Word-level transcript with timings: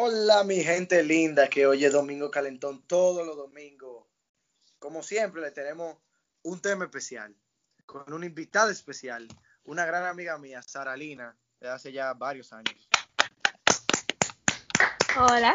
Hola 0.00 0.44
mi 0.44 0.62
gente 0.62 1.02
linda 1.02 1.48
que 1.50 1.66
hoy 1.66 1.84
es 1.84 1.92
Domingo 1.92 2.30
Calentón 2.30 2.84
todos 2.86 3.26
los 3.26 3.36
domingos. 3.36 4.06
Como 4.78 5.02
siempre 5.02 5.42
le 5.42 5.50
tenemos 5.50 5.96
un 6.42 6.62
tema 6.62 6.84
especial 6.84 7.34
con 7.84 8.12
una 8.12 8.24
invitada 8.24 8.70
especial, 8.70 9.26
una 9.64 9.84
gran 9.86 10.06
amiga 10.06 10.38
mía, 10.38 10.62
Sara 10.62 10.96
Lina, 10.96 11.36
de 11.58 11.68
hace 11.68 11.90
ya 11.90 12.14
varios 12.14 12.52
años. 12.52 12.88
Hola. 15.18 15.52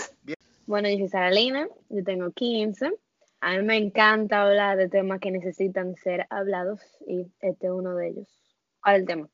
Bueno, 0.65 0.89
yo 0.89 0.97
soy 0.97 1.07
Sara 1.07 1.31
Lina, 1.31 1.69
yo 1.87 2.03
tengo 2.03 2.29
15. 2.33 2.91
A 3.39 3.51
mí 3.51 3.63
me 3.63 3.77
encanta 3.77 4.41
hablar 4.41 4.75
de 4.75 4.89
temas 4.89 5.21
que 5.21 5.31
necesitan 5.31 5.95
ser 5.95 6.27
hablados 6.29 6.81
y 7.07 7.31
este 7.39 7.67
es 7.67 7.71
uno 7.71 7.95
de 7.95 8.09
ellos. 8.09 8.27
¿Cuál 8.81 8.95
es 8.95 9.01
el 9.03 9.07
tema? 9.07 9.29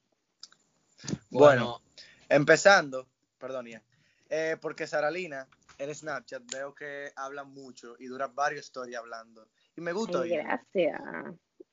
Bueno, 1.32 1.82
empezando, 2.30 3.07
perdón, 3.39 3.66
ya. 3.66 3.82
Eh, 4.30 4.57
porque 4.61 4.88
Saralina 4.88 5.48
en 5.77 5.93
Snapchat 5.93 6.43
veo 6.52 6.76
que 6.76 7.12
habla 7.16 7.44
mucho 7.44 7.95
y 7.98 8.05
dura 8.05 8.27
varias 8.27 8.66
historias 8.66 9.02
hablando. 9.02 9.49
Y 9.76 9.81
me 9.81 9.91
gusta 9.91 10.21
Ay, 10.21 10.38
gracias. 10.38 11.02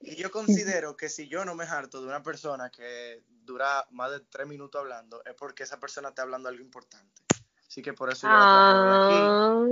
Y 0.00 0.16
yo 0.16 0.30
considero 0.30 0.96
que 0.96 1.08
si 1.08 1.28
yo 1.28 1.44
no 1.44 1.54
me 1.54 1.64
harto 1.64 2.00
de 2.00 2.06
una 2.06 2.22
persona 2.22 2.70
que 2.70 3.22
dura 3.28 3.86
más 3.90 4.10
de 4.10 4.20
tres 4.20 4.46
minutos 4.46 4.80
hablando, 4.80 5.22
es 5.24 5.34
porque 5.34 5.64
esa 5.64 5.80
persona 5.80 6.10
está 6.10 6.22
hablando 6.22 6.48
algo 6.48 6.62
importante. 6.62 7.22
Así 7.66 7.82
que 7.82 7.92
por 7.92 8.10
eso 8.10 8.26
yo 8.26 8.32
la 8.32 9.04
aquí. 9.04 9.16
Ah, 9.18 9.66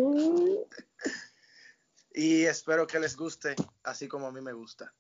Y 2.17 2.45
espero 2.45 2.87
que 2.87 3.01
les 3.01 3.17
guste, 3.17 3.57
así 3.83 4.07
como 4.07 4.29
a 4.29 4.33
mí 4.33 4.41
me 4.41 4.53
gusta. 4.53 4.95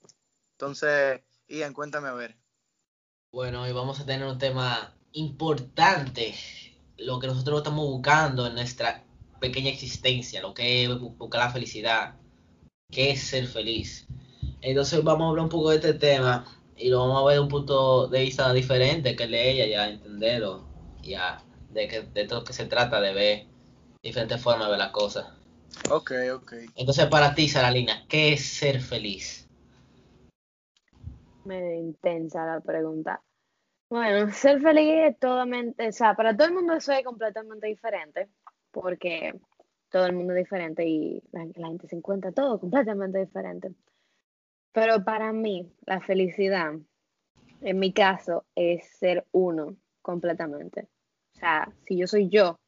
Entonces, 0.52 1.20
Ian, 1.46 1.72
cuéntame 1.72 2.08
a 2.08 2.12
ver. 2.12 2.36
Bueno, 3.30 3.62
hoy 3.62 3.72
vamos 3.72 4.00
a 4.00 4.06
tener 4.06 4.26
un 4.26 4.38
tema 4.38 4.96
importante, 5.12 6.34
lo 6.98 7.18
que 7.18 7.26
nosotros 7.26 7.58
estamos 7.58 7.86
buscando 7.86 8.46
en 8.46 8.54
nuestra 8.54 9.04
pequeña 9.40 9.70
existencia, 9.70 10.40
lo 10.42 10.54
que 10.54 10.84
es 10.84 10.90
bu- 10.90 11.16
buscar 11.16 11.40
la 11.40 11.50
felicidad, 11.50 12.14
qué 12.90 13.10
es 13.10 13.22
ser 13.22 13.46
feliz. 13.46 14.06
Entonces 14.60 15.02
vamos 15.04 15.26
a 15.26 15.28
hablar 15.30 15.44
un 15.44 15.50
poco 15.50 15.70
de 15.70 15.76
este 15.76 15.94
tema 15.94 16.46
y 16.76 16.88
lo 16.88 17.00
vamos 17.00 17.22
a 17.22 17.26
ver 17.26 17.34
de 17.36 17.40
un 17.40 17.48
punto 17.48 18.08
de 18.08 18.20
vista 18.22 18.52
diferente 18.52 19.14
que 19.16 19.24
el 19.24 19.30
de 19.32 19.50
ella, 19.50 19.66
ya 19.66 19.88
entenderlo, 19.90 20.64
ya 21.02 21.42
de 21.70 21.88
que 21.88 22.02
de 22.02 22.24
todo 22.26 22.40
lo 22.40 22.44
que 22.44 22.52
se 22.52 22.66
trata 22.66 23.00
de 23.00 23.12
ver 23.12 23.46
diferentes 24.02 24.40
formas 24.40 24.66
de 24.66 24.70
ver 24.70 24.78
las 24.78 24.90
cosas. 24.92 25.26
Ok, 25.90 26.12
ok. 26.34 26.52
Entonces 26.76 27.06
para 27.06 27.34
ti, 27.34 27.48
Saralina, 27.48 28.06
¿qué 28.08 28.32
es 28.32 28.44
ser 28.46 28.80
feliz? 28.80 29.48
medio 31.44 31.74
intensa 31.74 32.46
la 32.46 32.60
pregunta. 32.60 33.20
Bueno, 33.94 34.28
ser 34.32 34.60
feliz 34.60 34.92
es 34.92 35.18
totalmente, 35.20 35.86
o 35.86 35.92
sea, 35.92 36.16
para 36.16 36.36
todo 36.36 36.48
el 36.48 36.54
mundo 36.54 36.72
eso 36.72 36.90
es 36.90 37.04
completamente 37.04 37.68
diferente, 37.68 38.28
porque 38.72 39.38
todo 39.88 40.06
el 40.06 40.14
mundo 40.14 40.32
es 40.32 40.40
diferente 40.40 40.84
y 40.84 41.22
la, 41.30 41.46
la 41.54 41.68
gente 41.68 41.86
se 41.86 41.94
encuentra 41.94 42.32
todo 42.32 42.58
completamente 42.58 43.20
diferente. 43.20 43.72
Pero 44.72 45.04
para 45.04 45.32
mí, 45.32 45.72
la 45.86 46.00
felicidad, 46.00 46.72
en 47.60 47.78
mi 47.78 47.92
caso, 47.92 48.44
es 48.56 48.84
ser 48.98 49.28
uno 49.30 49.76
completamente. 50.02 50.88
O 51.36 51.38
sea, 51.38 51.72
si 51.86 51.96
yo 51.96 52.08
soy 52.08 52.28
yo, 52.28 52.58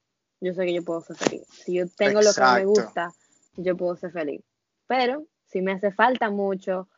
yo 0.41 0.55
sé 0.55 0.65
que 0.65 0.75
yo 0.75 0.85
puedo 0.85 1.01
ser 1.01 1.17
feliz. 1.17 1.45
Si 1.49 1.75
yo 1.75 1.87
tengo 1.89 2.23
lo 2.23 2.33
que 2.33 2.61
me 2.61 2.67
gusta, 2.67 3.11
yo 3.57 3.77
puedo 3.77 3.97
ser 3.97 4.13
feliz. 4.13 4.45
Pero 4.87 5.27
si 5.47 5.61
me 5.61 5.73
hace 5.73 5.91
falta 5.91 6.31
mucho, 6.31 6.89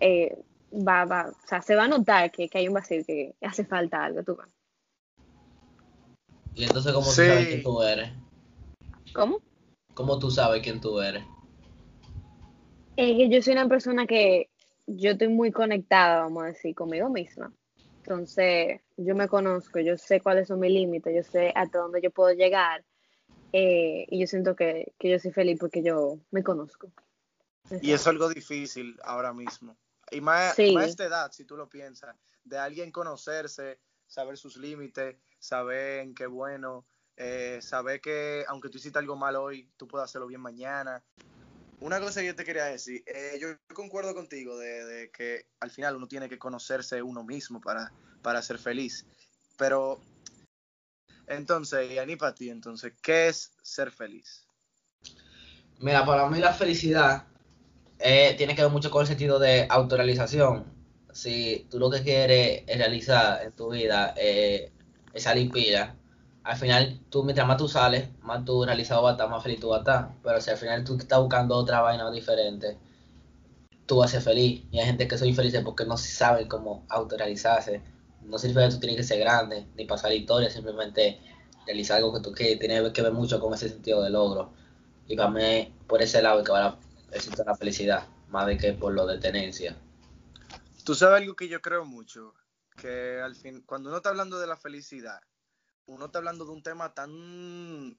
eh, 0.00 0.36
va, 0.74 1.04
va, 1.04 1.28
o 1.30 1.46
sea, 1.46 1.62
se 1.62 1.74
va 1.74 1.84
a 1.84 1.88
notar 1.88 2.30
que, 2.30 2.48
que 2.48 2.58
hay 2.58 2.68
un 2.68 2.74
vacío, 2.74 3.04
que 3.04 3.34
hace 3.40 3.64
falta 3.64 4.04
algo, 4.04 4.22
tú. 4.22 4.36
Y 6.54 6.64
entonces, 6.64 6.92
¿cómo 6.92 7.06
tú 7.06 7.12
Sí. 7.12 7.26
sabes 7.26 7.48
quién 7.48 7.62
tú 7.62 7.82
eres? 7.82 8.10
¿Cómo? 9.12 9.40
¿Cómo 9.94 10.18
tú 10.18 10.30
sabes 10.30 10.62
quién 10.62 10.80
tú 10.80 11.00
eres? 11.00 11.24
Es 12.96 13.16
que 13.16 13.28
yo 13.28 13.42
soy 13.42 13.52
una 13.54 13.68
persona 13.68 14.06
que 14.06 14.50
yo 14.86 15.12
estoy 15.12 15.28
muy 15.28 15.50
conectada, 15.50 16.20
vamos 16.20 16.44
a 16.44 16.46
decir, 16.48 16.74
conmigo 16.74 17.08
misma. 17.08 17.52
Entonces, 18.02 18.80
yo 18.96 19.14
me 19.14 19.28
conozco, 19.28 19.80
yo 19.80 19.96
sé 19.96 20.20
cuáles 20.20 20.48
son 20.48 20.60
mis 20.60 20.70
límites, 20.70 21.14
yo 21.14 21.22
sé 21.22 21.52
hasta 21.54 21.78
dónde 21.78 22.00
yo 22.02 22.10
puedo 22.10 22.32
llegar. 22.34 22.84
eh, 23.52 24.06
y 24.08 24.20
yo 24.20 24.26
siento 24.26 24.56
que, 24.56 24.92
que 24.98 25.10
yo 25.10 25.18
soy 25.20 25.30
feliz 25.30 25.58
porque 25.60 25.80
yo 25.82 26.18
me 26.32 26.42
conozco. 26.42 26.90
Y 27.80 27.92
es 27.92 28.06
algo 28.06 28.28
difícil 28.28 28.98
ahora 29.04 29.32
mismo. 29.32 29.76
Y 30.10 30.20
más, 30.20 30.54
Sí. 30.54 30.72
más 30.74 30.84
a 30.84 30.88
esta 30.88 31.04
edad, 31.04 31.32
si 31.32 31.44
tú 31.44 31.56
lo 31.56 31.68
piensas, 31.68 32.16
de 32.44 32.58
alguien 32.58 32.92
conocerse, 32.92 33.80
saber 34.06 34.36
sus 34.36 34.56
límites, 34.56 35.16
saber 35.38 36.00
en 36.00 36.14
qué 36.14 36.26
bueno, 36.26 36.86
eh, 37.16 37.58
saber 37.62 38.00
que 38.00 38.44
aunque 38.48 38.68
tú 38.68 38.78
hiciste 38.78 38.98
algo 38.98 39.16
mal 39.16 39.36
hoy, 39.36 39.70
tú 39.76 39.86
puedes 39.86 40.04
hacerlo 40.04 40.26
bien 40.26 40.40
mañana. 40.40 41.02
Una 41.80 42.00
cosa 42.00 42.20
que 42.20 42.26
yo 42.28 42.34
te 42.34 42.44
quería 42.44 42.64
decir, 42.64 43.02
eh, 43.06 43.38
yo 43.40 43.48
concuerdo 43.74 44.14
contigo 44.14 44.58
de, 44.58 44.84
de 44.84 45.10
que 45.10 45.46
al 45.60 45.70
final 45.70 45.96
uno 45.96 46.08
tiene 46.08 46.28
que 46.28 46.38
conocerse 46.38 47.02
uno 47.02 47.24
mismo 47.24 47.60
para, 47.60 47.92
para 48.22 48.42
ser 48.42 48.58
feliz. 48.58 49.06
Pero, 49.56 50.00
entonces, 51.26 51.90
y 51.90 51.98
Ani 51.98 52.16
para 52.16 52.34
ti, 52.34 52.50
entonces, 52.50 52.92
¿qué 53.02 53.28
es 53.28 53.52
ser 53.62 53.90
feliz? 53.90 54.46
Mira, 55.80 56.04
para 56.06 56.28
mí 56.28 56.38
la 56.38 56.52
felicidad 56.52 57.26
eh, 57.98 58.34
tiene 58.36 58.54
que 58.54 58.62
ver 58.62 58.70
mucho 58.70 58.90
con 58.90 59.02
el 59.02 59.08
sentido 59.08 59.38
de 59.38 59.66
autorrealización. 59.68 60.64
Si 61.12 61.66
tú 61.70 61.78
lo 61.78 61.90
que 61.90 62.02
quieres 62.02 62.64
es 62.66 62.78
realizar 62.78 63.42
en 63.44 63.52
tu 63.52 63.70
vida 63.70 64.14
eh, 64.16 64.72
es 65.12 65.22
salir 65.22 65.50
al 66.44 66.56
final 66.58 67.00
tú, 67.08 67.24
mientras 67.24 67.46
más 67.48 67.56
tú 67.56 67.68
sales, 67.68 68.08
más 68.22 68.44
tú 68.44 68.64
realizado 68.64 69.02
vas 69.02 69.12
a 69.12 69.14
estar, 69.14 69.30
más 69.30 69.42
feliz 69.42 69.60
tú 69.60 69.68
vas 69.70 69.78
a 69.78 69.80
estar. 69.80 70.10
Pero 70.22 70.40
si 70.40 70.50
al 70.50 70.58
final 70.58 70.84
tú 70.84 70.96
estás 70.98 71.18
buscando 71.18 71.56
otra 71.56 71.80
vaina 71.80 72.10
diferente, 72.10 72.76
tú 73.86 73.96
vas 73.96 74.10
a 74.10 74.20
ser 74.20 74.22
feliz. 74.22 74.62
Y 74.70 74.78
hay 74.78 74.86
gente 74.86 75.08
que 75.08 75.16
son 75.16 75.28
infelices 75.28 75.62
porque 75.64 75.86
no 75.86 75.96
saben 75.96 76.46
cómo 76.48 76.84
autorrealizarse. 76.90 77.80
No 78.22 78.38
significa 78.38 78.68
que 78.68 78.74
tú 78.74 78.80
tienes 78.80 78.96
que 78.98 79.02
ser 79.04 79.20
grande, 79.20 79.66
ni 79.76 79.86
pasar 79.86 80.12
historia, 80.12 80.50
simplemente 80.50 81.18
realizar 81.66 81.98
algo 81.98 82.12
que 82.12 82.20
tú 82.20 82.32
quieres. 82.32 82.58
Tiene 82.58 82.92
que 82.92 83.02
ver 83.02 83.12
mucho 83.12 83.40
con 83.40 83.54
ese 83.54 83.70
sentido 83.70 84.02
de 84.02 84.10
logro. 84.10 84.52
Y 85.08 85.16
para 85.16 85.30
mí, 85.30 85.72
por 85.86 86.02
ese 86.02 86.20
lado 86.22 86.44
que 86.44 86.52
va 86.52 86.60
la, 86.60 86.78
existe 87.14 87.44
la 87.44 87.54
felicidad, 87.56 88.06
más 88.28 88.46
de 88.46 88.58
que 88.58 88.72
por 88.72 88.92
lo 88.92 89.06
de 89.06 89.18
tenencia. 89.18 89.76
Tú 90.84 90.94
sabes 90.94 91.22
algo 91.22 91.34
que 91.34 91.48
yo 91.48 91.60
creo 91.62 91.84
mucho, 91.84 92.34
que 92.76 93.20
al 93.20 93.34
fin, 93.36 93.62
cuando 93.62 93.88
uno 93.88 93.98
está 93.98 94.10
hablando 94.10 94.38
de 94.38 94.46
la 94.46 94.56
felicidad, 94.56 95.20
uno 95.86 96.06
está 96.06 96.18
hablando 96.18 96.44
de 96.44 96.50
un 96.52 96.62
tema 96.62 96.92
tan, 96.92 97.98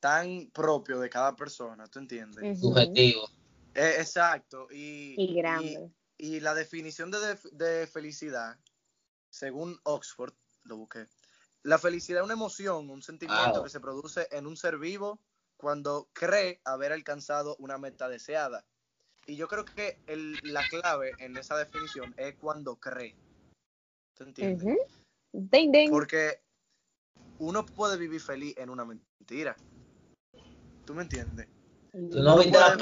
tan 0.00 0.50
propio 0.52 0.98
de 0.98 1.08
cada 1.10 1.36
persona, 1.36 1.86
¿tú 1.88 1.98
entiendes? 1.98 2.58
Subjetivo. 2.60 3.28
Eh, 3.74 3.96
exacto. 3.98 4.68
Y, 4.70 5.14
Y 5.18 5.34
grande. 5.36 5.90
Y, 6.18 6.36
y 6.36 6.40
la 6.40 6.54
definición 6.54 7.10
de, 7.10 7.18
de- 7.20 7.38
de 7.52 7.86
felicidad, 7.86 8.58
según 9.28 9.78
Oxford, 9.84 10.32
lo 10.64 10.78
busqué, 10.78 11.06
la 11.62 11.78
felicidad 11.78 12.20
es 12.20 12.24
una 12.24 12.34
emoción, 12.34 12.88
un 12.90 13.02
sentimiento 13.02 13.54
Wow. 13.54 13.64
que 13.64 13.70
se 13.70 13.80
produce 13.80 14.28
en 14.30 14.46
un 14.46 14.56
ser 14.56 14.78
vivo 14.78 15.20
cuando 15.56 16.08
cree 16.12 16.60
haber 16.64 16.92
alcanzado 16.92 17.56
una 17.58 17.78
meta 17.78 18.08
deseada. 18.08 18.64
Y 19.26 19.36
yo 19.36 19.48
creo 19.48 19.64
que 19.64 19.98
el- 20.06 20.38
la 20.42 20.66
clave 20.68 21.14
en 21.18 21.36
esa 21.36 21.56
definición 21.56 22.14
es 22.16 22.36
cuando 22.36 22.76
cree. 22.76 23.16
¿Te 24.16 24.24
entiendes? 24.24 24.78
Ding, 25.32 25.72
ding. 25.72 25.90
Porque 25.90 26.40
uno 27.38 27.66
puede 27.66 27.96
vivir 27.96 28.20
feliz 28.20 28.54
en 28.56 28.70
una 28.70 28.84
mentira. 28.84 29.56
¿Tú 30.84 30.94
me 30.94 31.02
entiendes? 31.02 31.48
¿Tú 31.92 32.22
no 32.22 32.38
viste 32.38 32.58
la 32.58 32.76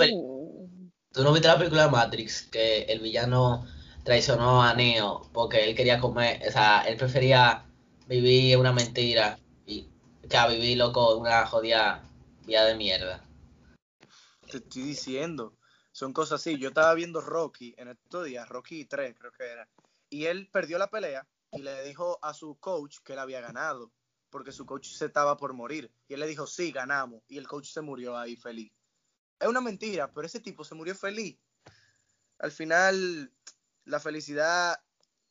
¿Tú 1.12 1.22
no 1.22 1.32
viste 1.32 1.48
la 1.48 1.56
película 1.56 1.88
Matrix? 1.88 2.42
Que 2.42 2.82
el 2.82 3.00
villano 3.00 3.64
traicionó 4.02 4.62
a 4.62 4.74
Neo 4.74 5.30
porque 5.32 5.64
él 5.64 5.76
quería 5.76 6.00
comer, 6.00 6.42
o 6.46 6.50
sea, 6.50 6.82
él 6.82 6.96
prefería 6.96 7.64
vivir 8.06 8.58
una 8.58 8.72
mentira 8.72 9.38
y 9.64 9.88
que 10.28 10.36
a 10.36 10.48
vivir 10.48 10.76
loco 10.76 11.16
una 11.16 11.46
jodida 11.46 12.02
vida 12.46 12.66
de 12.66 12.74
mierda. 12.74 13.24
Te 14.50 14.58
estoy 14.58 14.82
diciendo. 14.82 15.56
Son 15.92 16.12
cosas 16.12 16.40
así. 16.40 16.58
Yo 16.58 16.68
estaba 16.68 16.94
viendo 16.94 17.20
Rocky 17.20 17.74
en 17.78 17.88
estos 17.88 18.26
días, 18.26 18.48
Rocky 18.48 18.84
3 18.84 19.14
creo 19.18 19.32
que 19.32 19.44
era. 19.44 19.68
Y 20.10 20.26
él 20.26 20.48
perdió 20.52 20.78
la 20.78 20.90
pelea 20.90 21.26
y 21.52 21.62
le 21.62 21.84
dijo 21.84 22.18
a 22.22 22.34
su 22.34 22.56
coach 22.58 22.98
que 23.04 23.12
él 23.12 23.18
había 23.18 23.40
ganado. 23.40 23.92
Porque 24.30 24.52
su 24.52 24.66
coach 24.66 24.88
se 24.88 25.06
estaba 25.06 25.36
por 25.36 25.52
morir. 25.52 25.92
Y 26.08 26.14
él 26.14 26.20
le 26.20 26.26
dijo, 26.26 26.46
sí, 26.46 26.72
ganamos. 26.72 27.22
Y 27.28 27.38
el 27.38 27.46
coach 27.46 27.68
se 27.68 27.80
murió 27.80 28.18
ahí 28.18 28.36
feliz. 28.36 28.72
Es 29.38 29.48
una 29.48 29.60
mentira, 29.60 30.12
pero 30.12 30.26
ese 30.26 30.40
tipo 30.40 30.64
se 30.64 30.74
murió 30.74 30.94
feliz. 30.94 31.38
Al 32.38 32.50
final, 32.50 33.32
la 33.84 34.00
felicidad, 34.00 34.80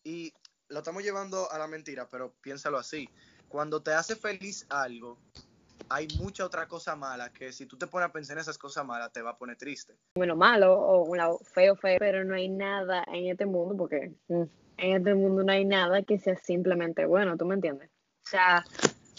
y 0.04 0.34
lo 0.70 0.80
estamos 0.80 1.04
llevando 1.04 1.52
a 1.52 1.58
la 1.58 1.68
mentira, 1.68 2.10
pero 2.10 2.34
piénsalo 2.42 2.78
así. 2.78 3.10
Cuando 3.50 3.84
te 3.84 3.94
hace 3.94 4.16
feliz 4.16 4.66
algo, 4.70 5.20
hay 5.90 6.08
mucha 6.20 6.46
otra 6.46 6.68
cosa 6.68 6.96
mala 6.96 7.32
que 7.32 7.52
si 7.52 7.66
tú 7.66 7.78
te 7.78 7.88
pones 7.88 8.10
a 8.10 8.12
pensar 8.12 8.38
en 8.38 8.42
esas 8.42 8.58
cosas 8.58 8.86
malas, 8.86 9.12
te 9.12 9.22
va 9.22 9.32
a 9.32 9.38
poner 9.38 9.58
triste. 9.58 9.96
bueno, 10.16 10.36
malo 10.36 10.74
o 10.74 11.04
un 11.04 11.18
lado 11.18 11.40
feo, 11.54 11.76
feo, 11.76 11.98
pero 12.00 12.24
no 12.24 12.36
hay 12.36 12.50
nada 12.50 13.04
en 13.08 13.28
este 13.28 13.46
mundo, 13.46 13.76
porque 13.76 14.14
mm, 14.28 14.44
en 14.78 14.98
este 14.98 15.14
mundo 15.14 15.44
no 15.44 15.52
hay 15.52 15.66
nada 15.66 16.02
que 16.04 16.20
sea 16.20 16.36
simplemente 16.38 17.06
bueno, 17.06 17.38
¿tú 17.38 17.46
me 17.46 17.56
entiendes? 17.56 17.90
O 18.26 18.30
sea, 18.30 18.64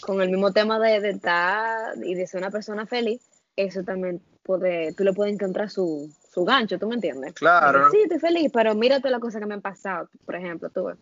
con 0.01 0.21
el 0.21 0.29
mismo 0.29 0.51
tema 0.51 0.79
de, 0.79 0.99
de 0.99 1.11
estar 1.11 1.95
y 2.03 2.15
de 2.15 2.27
ser 2.27 2.41
una 2.41 2.51
persona 2.51 2.85
feliz, 2.85 3.21
eso 3.55 3.83
también 3.83 4.21
puede, 4.43 4.93
tú 4.93 5.03
le 5.03 5.13
puedes 5.13 5.33
encontrar 5.33 5.69
su, 5.69 6.13
su 6.31 6.45
gancho, 6.45 6.77
¿tú 6.77 6.87
me 6.87 6.95
entiendes? 6.95 7.33
Claro. 7.33 7.89
sí, 7.91 7.99
estoy 8.03 8.19
feliz, 8.19 8.51
pero 8.53 8.75
mírate 8.75 9.09
las 9.09 9.19
cosas 9.19 9.39
que 9.39 9.47
me 9.47 9.53
han 9.53 9.61
pasado, 9.61 10.09
por 10.25 10.35
ejemplo, 10.35 10.69
tú 10.69 10.85
ves. 10.85 10.97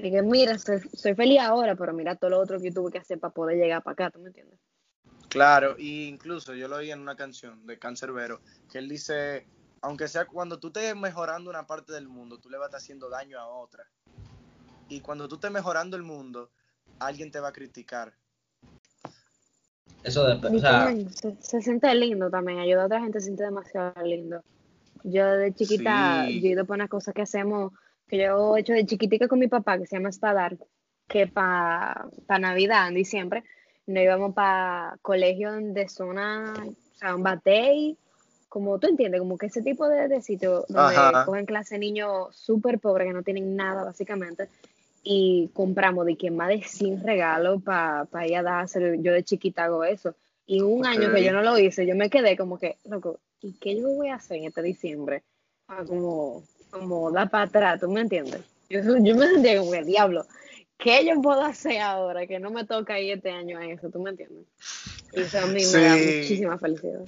Que 0.00 0.22
mira, 0.22 0.58
soy, 0.58 0.80
soy, 0.94 1.14
feliz 1.14 1.40
ahora, 1.40 1.74
pero 1.74 1.92
mira 1.92 2.16
todo 2.16 2.30
lo 2.30 2.38
otro 2.38 2.58
que 2.58 2.68
yo 2.68 2.74
tuve 2.74 2.92
que 2.92 2.98
hacer 2.98 3.18
para 3.18 3.32
poder 3.32 3.58
llegar 3.58 3.82
para 3.82 3.92
acá, 3.92 4.10
¿tú 4.10 4.20
me 4.20 4.28
entiendes? 4.28 4.58
Claro, 5.28 5.76
y 5.78 6.08
incluso 6.08 6.54
yo 6.54 6.66
lo 6.66 6.76
oí 6.76 6.90
en 6.90 7.00
una 7.00 7.14
canción 7.14 7.64
de 7.66 7.78
Cancerbero, 7.78 8.40
que 8.70 8.78
él 8.78 8.88
dice, 8.88 9.46
aunque 9.80 10.08
sea 10.08 10.26
cuando 10.26 10.58
tú 10.58 10.68
estés 10.68 10.96
mejorando 10.96 11.50
una 11.50 11.66
parte 11.66 11.92
del 11.92 12.08
mundo, 12.08 12.38
tú 12.38 12.50
le 12.50 12.58
vas 12.58 12.64
a 12.64 12.68
estar 12.68 12.80
haciendo 12.80 13.08
daño 13.08 13.38
a 13.38 13.46
otra. 13.46 13.84
Y 14.88 15.00
cuando 15.00 15.28
tú 15.28 15.36
estés 15.36 15.52
mejorando 15.52 15.96
el 15.96 16.02
mundo, 16.02 16.50
alguien 16.98 17.30
te 17.30 17.38
va 17.38 17.48
a 17.48 17.52
criticar. 17.52 18.12
Eso 20.02 20.26
de, 20.26 20.48
o 20.48 20.58
sea, 20.58 20.92
se, 21.14 21.36
se, 21.40 21.62
siente 21.62 21.94
lindo 21.94 22.28
también, 22.30 22.58
ayuda 22.58 22.82
a 22.82 22.86
otra 22.86 23.00
gente 23.00 23.20
se 23.20 23.26
siente 23.26 23.44
demasiado 23.44 23.92
lindo. 24.02 24.42
Yo 25.04 25.26
de 25.26 25.54
chiquita, 25.54 26.24
sí. 26.26 26.40
yo 26.40 26.48
he 26.48 26.52
ido 26.52 26.64
por 26.64 26.74
unas 26.74 26.88
cosas 26.88 27.14
que 27.14 27.22
hacemos, 27.22 27.72
que 28.10 28.18
yo 28.18 28.56
he 28.56 28.60
hecho 28.60 28.72
de 28.72 28.84
chiquitica 28.84 29.28
con 29.28 29.38
mi 29.38 29.46
papá, 29.46 29.78
que 29.78 29.86
se 29.86 29.96
llama 29.96 30.08
Espadar, 30.08 30.58
que 31.08 31.28
para 31.28 32.08
pa 32.26 32.38
Navidad, 32.38 32.88
en 32.88 32.94
diciembre, 32.94 33.44
nos 33.86 34.02
íbamos 34.02 34.34
para 34.34 34.96
colegio 35.00 35.52
de 35.52 35.88
zona, 35.88 36.52
o 36.56 36.98
sea, 36.98 37.14
un 37.14 37.22
batey, 37.22 37.96
como 38.48 38.80
tú 38.80 38.88
entiendes, 38.88 39.20
como 39.20 39.38
que 39.38 39.46
ese 39.46 39.62
tipo 39.62 39.88
de, 39.88 40.08
de 40.08 40.20
sitio 40.22 40.64
donde 40.68 40.96
Ajá. 40.96 41.24
cogen 41.24 41.46
clase 41.46 41.78
niños 41.78 42.34
súper 42.34 42.80
pobres 42.80 43.06
que 43.06 43.14
no 43.14 43.22
tienen 43.22 43.54
nada, 43.54 43.84
básicamente, 43.84 44.48
y 45.04 45.48
compramos 45.54 46.04
de 46.04 46.16
que 46.16 46.32
más 46.32 46.48
de 46.48 46.62
100 46.62 47.04
regalos 47.04 47.62
para 47.62 48.06
pa 48.06 48.26
ir 48.26 48.36
a 48.36 48.42
dárselo. 48.42 48.94
Yo 49.00 49.12
de 49.12 49.22
chiquita 49.22 49.64
hago 49.64 49.84
eso. 49.84 50.14
Y 50.46 50.62
un 50.62 50.84
año 50.84 51.12
que 51.12 51.22
yo 51.22 51.32
no 51.32 51.42
lo 51.42 51.56
hice, 51.58 51.86
yo 51.86 51.94
me 51.94 52.10
quedé 52.10 52.36
como 52.36 52.58
que, 52.58 52.76
loco, 52.84 53.20
¿y 53.40 53.52
qué 53.52 53.80
yo 53.80 53.88
voy 53.88 54.08
a 54.08 54.16
hacer 54.16 54.38
en 54.38 54.46
este 54.46 54.62
diciembre? 54.62 55.22
Ah, 55.68 55.84
como, 55.86 56.42
como 56.70 57.10
da 57.10 57.26
para 57.26 57.44
atrás, 57.44 57.80
¿tú 57.80 57.88
me 57.88 58.00
entiendes? 58.00 58.42
Yo, 58.68 58.80
yo 58.80 59.16
me 59.16 59.26
sentía 59.28 59.58
como 59.58 59.72
que, 59.72 59.84
diablo, 59.84 60.26
¿qué 60.78 61.04
yo 61.04 61.20
puedo 61.20 61.42
hacer 61.42 61.80
ahora 61.80 62.26
que 62.26 62.38
no 62.38 62.50
me 62.50 62.64
toca 62.64 62.98
ir 62.98 63.16
este 63.16 63.30
año 63.30 63.58
a 63.58 63.66
eso? 63.66 63.90
¿Tú 63.90 64.00
me 64.00 64.10
entiendes? 64.10 64.46
Y 65.12 65.20
eso 65.20 65.38
a 65.38 65.46
mí 65.46 65.60
me 65.72 65.84
da 65.84 65.96
muchísima 65.96 66.58
felicidad. 66.58 67.00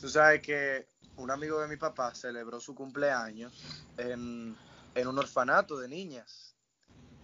Tú 0.00 0.08
sabes 0.08 0.42
que 0.42 0.86
un 1.16 1.30
amigo 1.30 1.60
de 1.60 1.68
mi 1.68 1.76
papá 1.76 2.14
celebró 2.14 2.60
su 2.60 2.74
cumpleaños 2.74 3.52
en, 3.96 4.56
en 4.94 5.08
un 5.08 5.18
orfanato 5.18 5.78
de 5.78 5.88
niñas. 5.88 6.54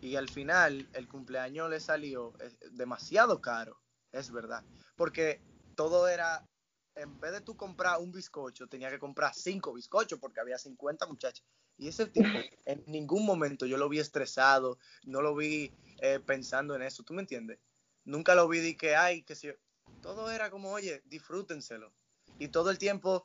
Y 0.01 0.17
al 0.17 0.29
final 0.29 0.87
el 0.93 1.09
cumpleaños 1.09 1.71
le 1.71 1.81
salió 1.81 2.35
eh, 2.41 2.51
demasiado 2.73 3.41
caro, 3.41 3.81
es 4.13 4.31
verdad. 4.31 4.63
Porque 4.97 5.41
todo 5.77 6.09
era, 6.09 6.47
en 6.96 7.19
vez 7.20 7.32
de 7.32 7.41
tú 7.41 7.56
comprar 7.56 8.00
un 8.00 8.12
bizcocho, 8.12 8.67
tenía 8.67 8.91
que 8.91 8.99
comprar 8.99 9.35
cinco 9.35 9.73
bizcochos 9.73 10.19
porque 10.19 10.41
había 10.41 10.58
50 10.58 11.06
muchachos. 11.06 11.44
Y 11.76 11.88
ese 11.88 12.06
tipo, 12.06 12.29
en 12.67 12.85
ningún 12.87 13.26
momento 13.26 13.67
yo 13.67 13.76
lo 13.76 13.88
vi 13.88 13.99
estresado, 13.99 14.79
no 15.05 15.23
lo 15.23 15.35
vi 15.35 15.73
eh, 16.00 16.20
pensando 16.25 16.75
en 16.75 16.82
eso, 16.82 17.02
¿tú 17.02 17.14
me 17.14 17.23
entiendes? 17.23 17.58
Nunca 18.05 18.35
lo 18.35 18.49
vi 18.49 18.61
de 18.61 18.76
que, 18.76 18.96
ay, 18.96 19.23
que 19.23 19.35
si... 19.35 19.49
Todo 20.00 20.31
era 20.31 20.50
como, 20.50 20.70
oye, 20.70 21.02
disfrútenselo 21.06 21.93
y 22.38 22.49
todo 22.49 22.70
el 22.70 22.79
tiempo 22.79 23.25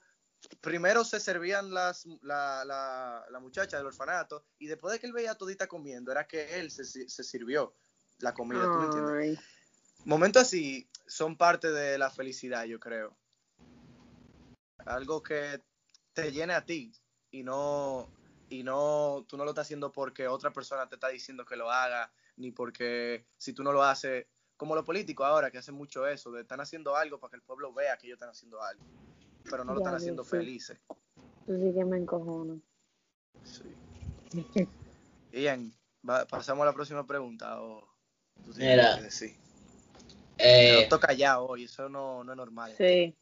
primero 0.62 1.04
se 1.04 1.20
servían 1.20 1.74
las 1.74 2.06
la, 2.22 2.64
la, 2.64 3.26
la 3.30 3.40
muchacha 3.40 3.78
del 3.78 3.88
orfanato 3.88 4.46
y 4.58 4.68
después 4.68 4.94
de 4.94 5.00
que 5.00 5.08
él 5.08 5.14
veía 5.14 5.36
todita 5.36 5.68
comiendo 5.68 6.12
era 6.12 6.28
que 6.28 6.60
él 6.60 6.72
se, 6.72 6.86
se 6.86 7.24
sirvió 7.24 7.76
la 8.20 8.34
comida 8.34 8.64
¿tú 8.64 8.78
me 8.78 8.86
entiendes? 8.86 9.40
Ay, 9.40 9.46
momentos 10.06 10.44
así 10.44 10.90
son 11.08 11.38
parte 11.38 11.72
de 11.72 11.98
la 11.98 12.10
felicidad 12.10 12.64
yo 12.64 12.80
creo 12.80 13.18
algo 14.90 15.22
que 15.22 15.62
te 16.14 16.32
llene 16.32 16.54
a 16.54 16.66
ti 16.66 16.92
y 17.32 17.44
no 17.44 18.10
y 18.50 18.64
no 18.64 19.24
tú 19.28 19.38
no 19.38 19.44
lo 19.46 19.52
estás 19.52 19.68
haciendo 19.68 19.92
porque 19.92 20.28
otra 20.28 20.52
persona 20.52 20.90
te 20.90 20.96
está 20.96 21.10
diciendo 21.10 21.46
que 21.46 21.56
lo 21.56 21.70
haga 21.72 22.12
ni 22.38 22.52
porque 22.52 23.26
si 23.38 23.54
tú 23.54 23.64
no 23.64 23.72
lo 23.72 23.84
haces 23.84 24.26
como 24.58 24.74
los 24.76 24.84
políticos 24.84 25.28
ahora 25.28 25.52
que 25.52 25.60
hacen 25.60 25.76
mucho 25.76 26.08
eso 26.08 26.32
de 26.32 26.42
están 26.42 26.60
haciendo 26.60 26.96
algo 26.96 27.20
para 27.20 27.30
que 27.32 27.38
el 27.38 27.44
pueblo 27.44 27.72
vea 27.74 27.98
que 27.98 28.08
ellos 28.08 28.16
están 28.18 28.30
haciendo 28.30 28.62
algo 28.64 28.84
pero 29.44 29.64
no 29.64 29.74
lo 29.74 29.80
Ya, 29.80 29.84
están 29.84 29.96
haciendo 29.96 30.24
sí. 30.24 30.32
felices 30.32 30.80
tú 31.46 31.54
sí 31.56 31.74
que 31.74 31.86
me 31.86 31.98
encojono. 31.98 32.60
Sí. 33.44 33.76
Ian, 35.32 35.72
pasamos 36.30 36.64
a 36.64 36.66
la 36.66 36.74
próxima 36.74 37.06
pregunta 37.06 37.62
o 37.62 37.88
tú 38.44 38.52
tienes 38.54 38.72
Mira. 38.76 38.96
que 38.96 39.02
decir. 39.04 39.36
eh, 40.38 40.84
No 40.84 40.90
toca 40.90 41.14
ya 41.14 41.40
hoy, 41.40 41.66
eso 41.66 41.90
no, 41.90 42.24
no 42.24 42.32
es 42.34 42.38
normal. 42.38 42.74
Sí. 42.78 43.16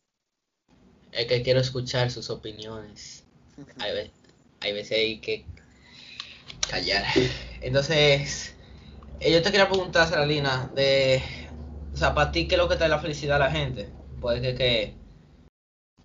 Es 1.18 1.26
que 1.26 1.42
quiero 1.42 1.60
escuchar 1.60 2.12
sus 2.12 2.30
opiniones. 2.30 3.24
Hay, 3.80 4.12
hay 4.62 4.74
veces 4.74 4.98
hay 4.98 5.20
que 5.20 5.46
callar. 6.70 7.06
Entonces, 7.62 8.56
eh, 9.20 9.32
yo 9.32 9.42
te 9.42 9.52
quería 9.52 9.68
preguntar, 9.68 10.08
Saralina, 10.08 10.72
de, 10.76 11.22
o 11.94 11.98
sea, 11.98 12.14
para 12.14 12.32
ti, 12.32 12.48
¿qué 12.48 12.56
es 12.56 12.62
lo 12.62 12.70
que 12.70 12.76
trae 12.76 12.90
la 12.90 13.00
felicidad 13.00 13.38
a 13.38 13.46
la 13.46 13.52
gente? 13.52 13.90
Puede 14.22 14.42
que, 14.42 14.56
que 14.56 14.94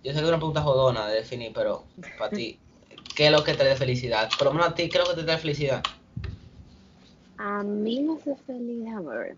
yo 0.03 0.11
sé 0.11 0.17
que 0.17 0.23
es 0.23 0.29
una 0.29 0.37
pregunta 0.37 0.61
jodona 0.61 1.07
de 1.07 1.15
definir, 1.15 1.51
pero 1.53 1.85
para 2.17 2.31
ti, 2.31 2.59
¿qué 3.15 3.27
es 3.27 3.31
lo 3.31 3.43
que 3.43 3.53
trae 3.53 3.75
felicidad? 3.75 4.29
Por 4.37 4.47
lo 4.47 4.53
menos 4.53 4.69
a 4.69 4.75
ti, 4.75 4.89
¿qué 4.89 4.97
es 4.97 5.03
lo 5.03 5.09
que 5.11 5.21
te 5.21 5.25
trae 5.25 5.37
felicidad? 5.37 5.83
A 7.37 7.61
mí 7.61 8.01
me 8.01 8.15
hace 8.15 8.35
feliz, 8.47 8.87
a 8.95 9.01
ver. 9.01 9.37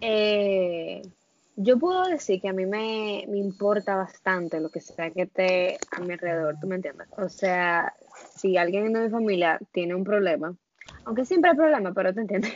Eh, 0.00 1.02
yo 1.56 1.78
puedo 1.78 2.06
decir 2.06 2.40
que 2.40 2.48
a 2.48 2.52
mí 2.52 2.66
me, 2.66 3.24
me 3.28 3.38
importa 3.38 3.96
bastante 3.96 4.60
lo 4.60 4.70
que 4.70 4.80
sea 4.80 5.10
que 5.10 5.22
esté 5.22 5.78
a 5.90 6.00
mi 6.00 6.12
alrededor, 6.12 6.56
¿tú 6.60 6.66
me 6.66 6.76
entiendes? 6.76 7.08
O 7.16 7.28
sea, 7.28 7.94
si 8.36 8.56
alguien 8.56 8.92
de 8.92 9.00
mi 9.00 9.10
familia 9.10 9.58
tiene 9.72 9.94
un 9.94 10.04
problema, 10.04 10.54
aunque 11.04 11.24
siempre 11.24 11.50
hay 11.50 11.56
problemas, 11.56 11.92
pero 11.94 12.14
tú 12.14 12.20
entiendes, 12.20 12.52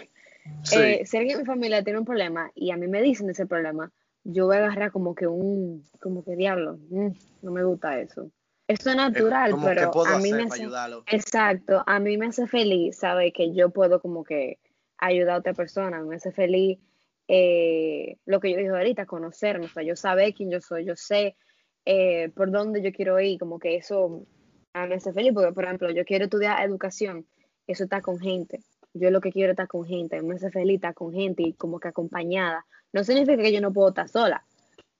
Sí. 0.62 0.78
Eh, 0.78 1.06
si 1.06 1.16
alguien 1.16 1.38
de 1.38 1.42
mi 1.44 1.46
familia 1.46 1.82
tiene 1.82 1.98
un 1.98 2.04
problema 2.04 2.50
y 2.54 2.70
a 2.70 2.76
mí 2.76 2.86
me 2.86 3.02
dicen 3.02 3.30
ese 3.30 3.46
problema, 3.46 3.90
yo 4.24 4.46
voy 4.46 4.56
a 4.56 4.66
agarrar 4.66 4.92
como 4.92 5.14
que 5.14 5.26
un, 5.26 5.86
como 6.00 6.24
que 6.24 6.36
diablo, 6.36 6.78
mm, 6.90 7.08
no 7.42 7.50
me 7.50 7.64
gusta 7.64 8.00
eso. 8.00 8.30
Eso 8.66 8.90
es 8.90 8.96
natural, 8.96 9.54
pero 9.62 9.92
a 10.06 10.18
mí 10.18 10.32
me 10.32 10.44
hace, 10.44 10.66
exacto, 11.06 11.82
a 11.86 11.98
mí 11.98 12.16
me 12.16 12.26
hace 12.26 12.46
feliz 12.46 12.96
saber 12.96 13.32
que 13.32 13.52
yo 13.52 13.70
puedo 13.70 14.00
como 14.00 14.24
que 14.24 14.58
ayudar 14.96 15.36
a 15.36 15.38
otra 15.38 15.52
persona, 15.52 16.02
me 16.02 16.16
hace 16.16 16.32
feliz 16.32 16.78
eh, 17.28 18.16
lo 18.26 18.40
que 18.40 18.50
yo 18.50 18.56
dije 18.58 18.68
ahorita, 18.70 19.06
conocerme, 19.06 19.66
o 19.66 19.68
sea, 19.68 19.82
yo 19.82 19.96
saber 19.96 20.34
quién 20.34 20.50
yo 20.50 20.60
soy, 20.60 20.84
yo 20.84 20.96
sé 20.96 21.36
eh, 21.84 22.30
por 22.34 22.50
dónde 22.50 22.82
yo 22.82 22.92
quiero 22.92 23.18
ir, 23.20 23.38
como 23.38 23.58
que 23.58 23.76
eso 23.76 24.26
a 24.72 24.82
mí 24.82 24.88
me 24.88 24.94
hace 24.96 25.12
feliz, 25.12 25.32
porque 25.32 25.52
por 25.52 25.64
ejemplo, 25.64 25.90
yo 25.90 26.04
quiero 26.04 26.24
estudiar 26.24 26.64
educación, 26.64 27.26
eso 27.66 27.84
está 27.84 28.00
con 28.02 28.18
gente, 28.18 28.60
yo 28.92 29.10
lo 29.10 29.20
que 29.20 29.32
quiero 29.32 29.50
es 29.50 29.54
estar 29.54 29.68
con 29.68 29.84
gente, 29.86 30.20
me 30.22 30.34
hace 30.34 30.50
feliz 30.50 30.76
estar 30.76 30.94
con 30.94 31.12
gente 31.12 31.42
y 31.42 31.52
como 31.54 31.80
que 31.80 31.88
acompañada, 31.88 32.64
no 32.92 33.04
significa 33.04 33.42
que 33.42 33.52
yo 33.52 33.60
no 33.60 33.72
puedo 33.72 33.88
estar 33.88 34.08
sola, 34.08 34.44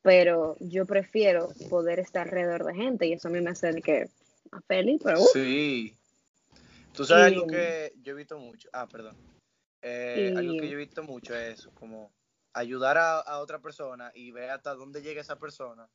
pero 0.02 0.56
yo 0.60 0.86
prefiero 0.86 1.48
poder 1.70 1.98
estar 1.98 2.26
alrededor 2.28 2.64
de 2.64 2.74
gente 2.74 3.06
y 3.06 3.12
eso 3.14 3.28
a 3.28 3.30
mí 3.30 3.40
me 3.40 3.50
hace 3.50 3.80
que 3.82 4.06
más 4.50 4.64
feliz, 4.66 5.00
pero 5.02 5.20
uh, 5.20 5.26
Sí. 5.32 5.94
Tú 6.92 7.04
sabes 7.04 7.32
Y- 7.32 7.34
algo 7.34 7.46
que 7.48 7.92
yo 8.02 8.12
he 8.12 8.16
visto 8.16 8.38
mucho. 8.38 8.68
Ah, 8.72 8.86
perdón. 8.86 9.16
Eh, 9.86 10.30
Y- 10.32 10.36
Algo 10.38 10.52
que 10.60 10.68
yo 10.68 10.74
he 10.78 10.84
visto 10.86 11.02
mucho 11.02 11.36
es 11.36 11.68
como 11.74 12.10
ayudar 12.54 12.96
a, 12.96 13.18
a 13.20 13.38
otra 13.40 13.60
persona 13.60 14.10
y 14.14 14.30
ver 14.30 14.48
hasta 14.50 14.74
dónde 14.74 15.02
llega 15.02 15.20
esa 15.20 15.38
persona 15.38 15.86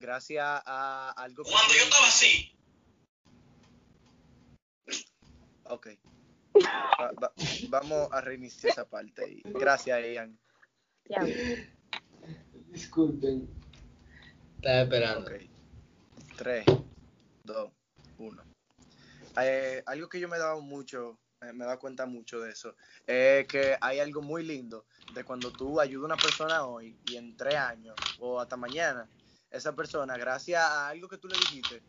gracias 0.00 0.44
a 0.66 1.12
algo 1.16 1.44
que... 1.44 1.50
Cuando 1.52 1.74
yo 1.74 1.82
estaba 1.84 2.06
así, 2.08 2.52
Ok. 5.64 5.86
Va- 6.98 7.12
va- 7.22 7.32
vamos 7.68 8.08
a 8.10 8.20
reiniciar 8.20 8.72
esa 8.72 8.88
parte. 8.88 9.30
Y 9.30 9.42
gracias, 9.44 10.00
Ian. 10.04 10.36
ya. 11.04 11.24
Disculpen. 12.72 13.48
Estaba 14.56 14.80
esperando. 14.82 15.30
Ok. 15.30 15.42
3, 16.36 16.64
2, 17.44 17.72
1. 18.18 18.42
algo 19.86 20.08
que 20.08 20.18
yo 20.20 20.28
me 20.28 20.36
he 20.36 20.40
dado 20.40 20.60
mucho, 20.60 21.18
me 21.40 21.64
he 21.64 21.66
dado 21.66 21.78
cuenta 21.78 22.06
mucho 22.06 22.40
de 22.40 22.50
eso, 22.50 22.76
es 23.06 23.46
que 23.46 23.76
hay 23.80 23.98
algo 23.98 24.20
muy 24.22 24.44
lindo 24.44 24.84
de 25.14 25.24
cuando 25.24 25.50
tú 25.50 25.80
ayudas 25.80 26.02
a 26.02 26.14
una 26.14 26.22
persona 26.22 26.66
hoy 26.66 26.98
y 27.06 27.16
en 27.16 27.36
tres 27.36 27.56
años 27.56 27.96
o 28.18 28.40
hasta 28.40 28.56
mañana, 28.56 29.08
esa 29.50 29.74
persona, 29.74 30.16
gracias 30.16 30.62
a 30.62 30.88
algo 30.88 31.08
que 31.08 31.18
tú 31.18 31.28
le 31.28 31.36
dijiste, 31.36 31.82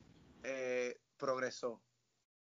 eh, 0.43 1.00
progresó. 1.17 1.81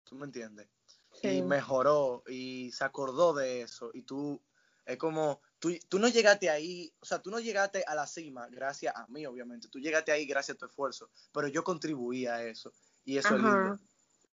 ¿Tú 0.04 0.16
me 0.16 0.26
entiendes? 0.26 0.68
Sí. 1.14 1.28
y 1.28 1.42
mejoró 1.42 2.24
y 2.26 2.72
se 2.72 2.86
acordó 2.86 3.34
de 3.34 3.62
eso. 3.64 3.92
Y 3.94 4.04
tú 4.04 4.42
es 4.86 4.98
como 4.98 5.42
tú, 5.60 5.70
tú 5.90 6.00
no 6.00 6.08
llegaste 6.08 6.50
ahí 6.50 6.92
o 7.00 7.06
sea 7.06 7.22
tú 7.22 7.30
no 7.30 7.40
llegaste 7.40 7.84
a 7.86 7.94
la 7.94 8.08
cima 8.08 8.48
gracias 8.50 8.96
a 8.96 9.06
mí 9.08 9.26
obviamente. 9.26 9.68
Tú 9.68 9.80
llegaste 9.80 10.12
ahí 10.12 10.26
gracias 10.26 10.56
a 10.56 10.60
tu 10.60 10.66
esfuerzo 10.66 11.10
pero 11.34 11.48
yo 11.48 11.64
contribuí 11.64 12.26
a 12.26 12.44
eso. 12.44 12.72
Y 13.04 13.18
eso 13.18 13.36
es 13.36 13.42
lindo. 13.42 13.80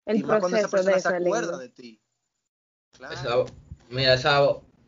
El 0.04 0.18
y 0.18 0.22
más 0.24 0.40
cuando 0.40 0.58
esa 0.58 0.68
persona 0.68 0.98
se 0.98 1.08
acuerda 1.08 1.58
de 1.58 1.68
ti 1.68 2.03
claro 2.98 3.46
mira, 3.90 4.14
esa, 4.14 4.38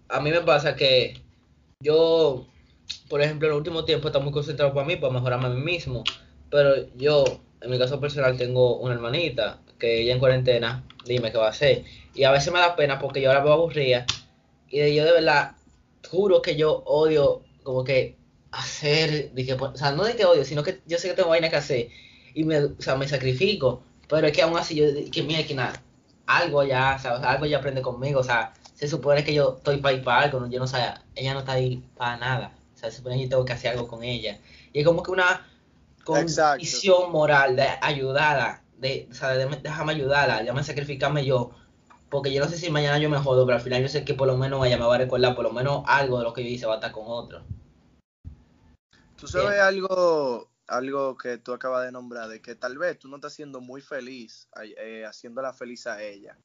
a 0.09 0.21
mí 0.21 0.31
me 0.31 0.41
pasa 0.43 0.77
que 0.77 1.21
yo, 1.81 2.47
por 3.09 3.23
ejemplo, 3.23 3.49
en 3.49 3.53
el 3.53 3.59
último 3.59 3.85
tiempo 3.85 4.09
está 4.09 4.19
muy 4.19 4.33
concentrado 4.33 4.75
para 4.75 4.87
mí, 4.87 4.97
para 4.97 5.13
mejorarme 5.13 5.47
a 5.47 5.51
mí 5.51 5.63
mismo. 5.63 6.05
Pero 6.51 6.89
yo, 6.97 7.25
en 7.61 7.71
mi 7.71 7.79
caso 7.79 8.01
personal, 8.01 8.37
tengo 8.37 8.79
una 8.79 8.95
hermanita 8.95 9.61
que 9.79 10.01
ella 10.01 10.15
en 10.15 10.19
cuarentena, 10.19 10.85
dime 11.05 11.33
qué 11.33 11.39
va 11.39 11.47
a 11.47 11.51
hacer. 11.51 11.85
Y 12.15 12.25
a 12.25 12.31
veces 12.31 12.53
me 12.53 12.59
da 12.59 12.77
pena 12.77 12.99
porque 12.99 13.21
yo 13.21 13.31
ahora 13.31 13.45
me 13.45 13.51
aburría. 13.51 14.07
Y 14.69 14.95
yo 14.95 15.05
de 15.05 15.13
verdad, 15.13 15.53
juro 16.11 16.43
que 16.43 16.57
yo 16.57 16.83
odio 16.87 17.43
como 17.63 17.85
que 17.85 18.17
hacer, 18.53 19.33
o 19.61 19.77
sea, 19.77 19.93
no 19.93 20.05
de 20.05 20.17
que 20.17 20.25
odio, 20.25 20.45
sino 20.45 20.63
que 20.63 20.81
yo 20.87 20.99
sé 20.99 21.09
que 21.09 21.15
tengo 21.15 21.29
vaina 21.31 21.51
que 21.51 21.57
hacer. 21.57 21.89
Y 22.35 22.45
me, 22.45 22.59
o 22.59 22.77
sea, 22.79 22.97
me 22.97 23.09
sacrifico. 23.09 23.83
Pero 24.09 24.27
es 24.27 24.33
que 24.33 24.43
aún 24.43 24.57
así 24.57 24.77
yo, 24.77 24.87
que 25.11 25.23
mira, 25.23 25.45
que 25.45 25.55
nada, 25.55 25.83
algo 26.27 26.65
ya, 26.65 26.97
o 26.97 26.99
sea, 26.99 27.13
algo 27.17 27.47
ya 27.47 27.59
aprende 27.59 27.83
conmigo, 27.83 28.21
o 28.21 28.25
sea, 28.25 28.53
se 28.75 28.89
supone 28.89 29.25
que 29.25 29.35
yo 29.35 29.57
estoy 29.57 29.79
para 29.79 29.95
ir 29.95 30.05
para 30.05 30.23
algo, 30.23 30.41
¿no? 30.41 30.49
yo 30.49 30.59
no 30.59 30.67
sé, 30.67 30.79
ella 31.15 31.33
no 31.33 31.41
está 31.41 31.53
ahí 31.53 31.83
para 31.97 32.17
nada, 32.17 32.53
o 32.75 32.79
sea, 32.79 32.91
se 32.91 32.99
supone 32.99 33.17
que 33.17 33.25
yo 33.25 33.29
tengo 33.31 33.45
que 33.45 33.53
hacer 33.53 33.73
algo 33.73 33.89
con 33.89 34.03
ella. 34.03 34.39
Y 34.73 34.81
es 34.81 34.85
como 34.85 35.03
que 35.03 35.11
una 35.11 35.47
condición 36.05 37.11
moral 37.11 37.57
de 37.57 37.69
ayudarla, 37.81 38.63
de, 38.79 39.09
o 39.11 39.15
sea, 39.15 39.31
de, 39.31 39.47
déjame 39.63 39.93
ayudarla, 39.93 40.43
déjame 40.43 40.63
sacrificarme 40.63 41.25
yo, 41.25 41.53
porque 42.11 42.33
yo 42.33 42.43
no 42.43 42.51
sé 42.51 42.57
si 42.57 42.71
mañana 42.71 42.99
yo 42.99 43.09
me 43.11 43.19
jodo, 43.19 43.47
pero 43.47 43.57
al 43.57 43.63
final 43.63 43.83
yo 43.83 43.89
sé 43.89 44.05
que 44.05 44.15
por 44.15 44.27
lo 44.27 44.37
menos 44.37 44.65
ella 44.67 44.79
me 44.79 44.85
va 44.85 44.95
a 44.95 44.99
recordar, 44.99 45.35
por 45.35 45.45
lo 45.45 45.53
menos 45.53 45.83
algo 45.87 46.19
de 46.19 46.25
lo 46.25 46.33
que 46.33 46.45
yo 46.45 46.51
hice 46.51 46.67
va 46.67 46.75
a 46.75 46.77
estar 46.77 46.93
con 46.93 47.05
otro. 47.07 47.43
Tú 49.17 49.27
sabes 49.27 49.59
algo, 49.61 50.49
algo 50.67 51.17
que 51.17 51.39
tú 51.39 51.53
acabas 51.53 51.85
de 51.85 51.93
nombrar, 51.93 52.29
de 52.29 52.41
que 52.41 52.55
tal 52.55 52.79
vez 52.79 52.99
tú 52.99 53.09
no 53.09 53.17
estás 53.17 53.35
siendo 53.35 53.61
muy 53.61 53.81
feliz 53.81 54.49
eh, 54.63 55.05
haciéndola 55.07 55.53
feliz 55.53 55.87
a 55.87 56.03
ella, 56.03 56.39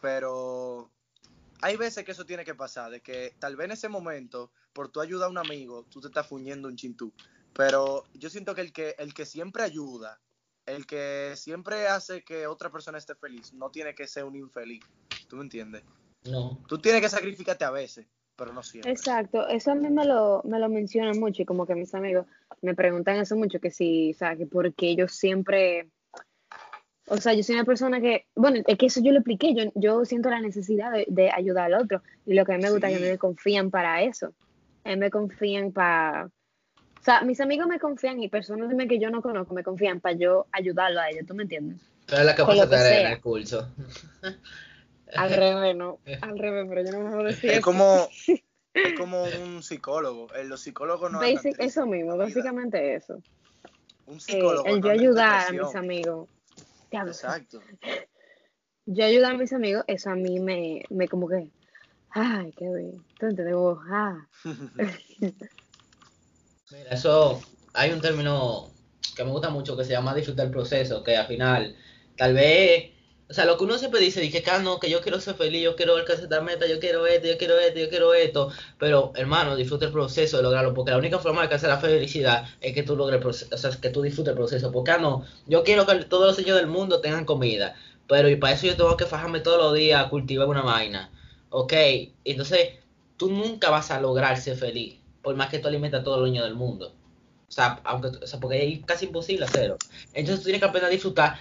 pero 0.00 0.90
hay 1.60 1.76
veces 1.76 2.04
que 2.04 2.12
eso 2.12 2.26
tiene 2.26 2.44
que 2.44 2.54
pasar, 2.54 2.90
de 2.90 3.00
que 3.00 3.34
tal 3.38 3.56
vez 3.56 3.66
en 3.66 3.72
ese 3.72 3.88
momento, 3.88 4.52
por 4.72 4.88
tu 4.90 5.00
ayuda 5.00 5.26
a 5.26 5.30
un 5.30 5.38
amigo, 5.38 5.84
tú 5.90 6.00
te 6.00 6.08
estás 6.08 6.26
fuñendo 6.26 6.68
un 6.68 6.76
chintú. 6.76 7.12
Pero 7.54 8.04
yo 8.12 8.28
siento 8.28 8.54
que 8.54 8.60
el 8.60 8.72
que, 8.72 8.94
el 8.98 9.14
que 9.14 9.24
siempre 9.24 9.62
ayuda, 9.62 10.20
el 10.66 10.86
que 10.86 11.32
siempre 11.36 11.88
hace 11.88 12.22
que 12.22 12.46
otra 12.46 12.70
persona 12.70 12.98
esté 12.98 13.14
feliz, 13.14 13.54
no 13.54 13.70
tiene 13.70 13.94
que 13.94 14.06
ser 14.06 14.24
un 14.24 14.36
infeliz. 14.36 14.84
¿Tú 15.28 15.36
me 15.36 15.42
entiendes? 15.42 15.82
No. 16.24 16.62
Tú 16.68 16.78
tienes 16.78 17.00
que 17.00 17.08
sacrificarte 17.08 17.64
a 17.64 17.70
veces, 17.70 18.06
pero 18.36 18.52
no 18.52 18.62
siempre. 18.62 18.92
Exacto, 18.92 19.48
eso 19.48 19.72
a 19.72 19.74
mí 19.74 19.88
me 19.90 20.04
lo, 20.04 20.42
me 20.44 20.58
lo 20.58 20.68
mencionan 20.68 21.18
mucho 21.18 21.42
y 21.42 21.44
como 21.44 21.66
que 21.66 21.74
mis 21.74 21.94
amigos 21.94 22.26
me 22.62 22.74
preguntan 22.74 23.16
eso 23.16 23.36
mucho, 23.36 23.60
que 23.60 23.70
si, 23.70 24.12
o 24.12 24.14
sea, 24.14 24.36
que 24.36 24.46
porque 24.46 24.94
yo 24.94 25.08
siempre 25.08 25.88
o 27.08 27.18
sea, 27.18 27.34
yo 27.34 27.42
soy 27.42 27.54
una 27.54 27.64
persona 27.64 28.00
que, 28.00 28.26
bueno, 28.34 28.60
es 28.66 28.78
que 28.78 28.86
eso 28.86 29.00
yo 29.00 29.12
lo 29.12 29.18
expliqué, 29.18 29.54
yo, 29.54 29.70
yo 29.76 30.04
siento 30.04 30.28
la 30.28 30.40
necesidad 30.40 30.90
de, 31.06 31.30
ayudar 31.30 31.72
al 31.72 31.80
otro 31.80 32.02
y 32.26 32.34
lo 32.34 32.44
que 32.44 32.52
a 32.52 32.56
mí 32.56 32.62
me 32.62 32.70
gusta 32.70 32.90
es 32.90 32.98
que 32.98 33.10
me 33.10 33.18
confían 33.18 33.70
para 33.70 34.02
eso, 34.02 34.32
a 34.84 34.88
mí 34.90 34.96
me 34.96 35.10
confían 35.10 35.70
para, 35.70 36.26
o 36.26 37.04
sea, 37.04 37.20
mis 37.22 37.40
amigos 37.40 37.68
me 37.68 37.78
confían 37.78 38.20
y 38.20 38.28
personas 38.28 38.74
que 38.88 38.98
yo 38.98 39.10
no 39.10 39.22
conozco 39.22 39.54
me 39.54 39.62
confían 39.62 40.00
para 40.00 40.16
yo 40.16 40.46
ayudarlo 40.50 41.00
a 41.00 41.10
ellos, 41.10 41.26
¿tú 41.26 41.34
me 41.34 41.44
entiendes? 41.44 41.80
Pero 42.06 42.22
es 42.22 42.26
la 42.26 43.00
en 43.00 43.06
el 43.06 43.20
curso. 43.20 43.68
Al 45.14 45.30
revés, 45.30 45.76
no, 45.76 45.98
al 46.20 46.38
revés, 46.38 46.66
pero 46.68 46.82
yo 46.82 46.92
no 46.92 47.04
me 47.04 47.10
puedo 47.10 47.24
decir 47.24 47.50
es 47.50 47.60
Como, 47.60 48.08
es 48.74 48.98
como 48.98 49.22
un 49.24 49.62
psicólogo, 49.62 50.28
los 50.44 50.60
psicólogos 50.60 51.12
no... 51.12 51.20
Basic, 51.20 51.54
eso 51.58 51.86
mismo, 51.86 52.16
básicamente 52.16 52.94
eso. 52.94 53.22
Un 54.06 54.20
psicólogo. 54.20 54.66
Eh, 54.66 54.72
el 54.72 54.82
yo 54.82 54.90
ayudar 54.90 55.48
a 55.48 55.52
mis 55.52 55.74
amigos 55.74 56.28
Exacto. 57.04 57.60
Yo 58.88 59.04
ayudo 59.04 59.26
a 59.26 59.34
mis 59.34 59.52
amigos, 59.52 59.84
eso 59.88 60.10
a 60.10 60.14
mí 60.14 60.38
me, 60.38 60.84
me 60.90 61.08
como 61.08 61.28
que, 61.28 61.50
ay, 62.10 62.52
qué 62.56 62.72
bien. 62.72 63.04
Entonces 63.14 63.44
debo, 63.44 63.82
ah. 63.90 64.24
Mira, 66.70 66.90
eso, 66.92 67.42
hay 67.74 67.90
un 67.90 68.00
término 68.00 68.70
que 69.16 69.24
me 69.24 69.32
gusta 69.32 69.50
mucho 69.50 69.76
que 69.76 69.82
se 69.84 69.90
llama 69.90 70.14
disfrutar 70.14 70.46
el 70.46 70.52
proceso, 70.52 71.02
que 71.02 71.16
al 71.16 71.26
final, 71.26 71.74
tal 72.16 72.34
vez, 72.34 72.92
o 73.28 73.34
sea, 73.34 73.44
lo 73.44 73.58
que 73.58 73.64
uno 73.64 73.76
siempre 73.76 73.98
dice, 74.00 74.28
que, 74.30 74.44
ah, 74.50 74.60
no, 74.60 74.78
que 74.78 74.88
yo 74.88 75.00
quiero 75.00 75.20
ser 75.20 75.34
feliz, 75.34 75.62
yo 75.62 75.74
quiero 75.74 75.96
alcanzar 75.96 76.24
esta 76.24 76.40
meta, 76.42 76.66
yo 76.68 76.78
quiero 76.78 77.06
esto, 77.08 77.26
yo 77.26 77.36
quiero 77.36 77.58
esto, 77.58 77.80
yo 77.80 77.88
quiero 77.88 78.14
esto, 78.14 78.50
pero 78.78 79.12
hermano, 79.16 79.56
disfruta 79.56 79.86
el 79.86 79.92
proceso 79.92 80.36
de 80.36 80.44
lograrlo, 80.44 80.74
porque 80.74 80.92
la 80.92 80.98
única 80.98 81.18
forma 81.18 81.40
de 81.40 81.44
alcanzar 81.44 81.70
la 81.70 81.78
felicidad 81.78 82.44
es 82.60 82.72
que 82.72 82.84
tú 82.84 82.94
logres, 82.94 83.24
o 83.50 83.56
sea, 83.56 83.70
que 83.80 83.90
tú 83.90 84.02
disfrutes 84.02 84.30
el 84.30 84.36
proceso, 84.36 84.70
porque 84.70 84.92
ah, 84.92 84.98
no, 84.98 85.24
yo 85.46 85.64
quiero 85.64 85.86
que 85.86 86.04
todos 86.04 86.28
los 86.28 86.38
niños 86.38 86.56
del 86.56 86.68
mundo 86.68 87.00
tengan 87.00 87.24
comida, 87.24 87.74
pero 88.06 88.28
y 88.28 88.36
para 88.36 88.54
eso 88.54 88.66
yo 88.66 88.76
tengo 88.76 88.96
que 88.96 89.06
fajarme 89.06 89.40
todos 89.40 89.58
los 89.58 89.74
días 89.74 90.04
a 90.04 90.08
cultivar 90.08 90.46
una 90.46 90.62
vaina, 90.62 91.10
ok, 91.50 91.72
entonces 92.24 92.74
tú 93.16 93.28
nunca 93.30 93.70
vas 93.70 93.90
a 93.90 94.00
lograr 94.00 94.36
ser 94.38 94.56
feliz, 94.56 95.00
por 95.22 95.34
más 95.34 95.48
que 95.48 95.58
tú 95.58 95.66
alimentas 95.66 96.02
a 96.02 96.04
todos 96.04 96.20
los 96.20 96.28
niños 96.28 96.44
del 96.44 96.54
mundo. 96.54 96.92
O 97.48 97.52
sea, 97.52 97.80
aunque, 97.84 98.08
o 98.08 98.26
sea, 98.26 98.40
porque 98.40 98.66
es 98.66 98.84
casi 98.84 99.06
imposible 99.06 99.44
hacerlo. 99.44 99.76
Entonces 100.14 100.40
tú 100.40 100.44
tienes 100.46 100.60
que 100.60 100.66
aprender 100.66 100.88
a 100.88 100.92
disfrutar 100.92 101.38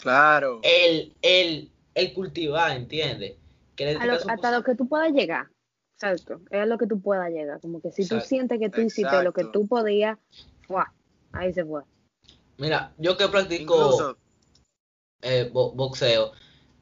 Claro. 0.00 0.60
El, 0.62 1.14
el, 1.22 1.70
el 1.94 2.14
cultivar, 2.14 2.76
¿entiendes? 2.76 3.36
Que 3.76 3.96
hasta 3.96 4.50
lo 4.50 4.64
que 4.64 4.74
tú 4.74 4.88
puedas 4.88 5.12
llegar. 5.12 5.46
Exacto. 5.94 6.40
Es 6.50 6.66
lo 6.66 6.78
que 6.78 6.86
tú 6.86 7.00
puedas 7.00 7.30
llegar. 7.30 7.60
Como 7.60 7.80
que 7.80 7.90
si 7.90 8.06
tú 8.06 8.20
sientes 8.20 8.58
que 8.58 8.70
tú 8.70 8.80
hiciste 8.80 9.22
lo 9.22 9.32
que 9.32 9.44
tú 9.44 9.66
podías, 9.66 10.18
ahí 11.32 11.52
se 11.52 11.64
fue. 11.64 11.82
Mira, 12.56 12.92
yo 12.98 13.16
que 13.16 13.28
practico 13.28 14.16
eh, 15.22 15.50
boxeo, 15.52 16.32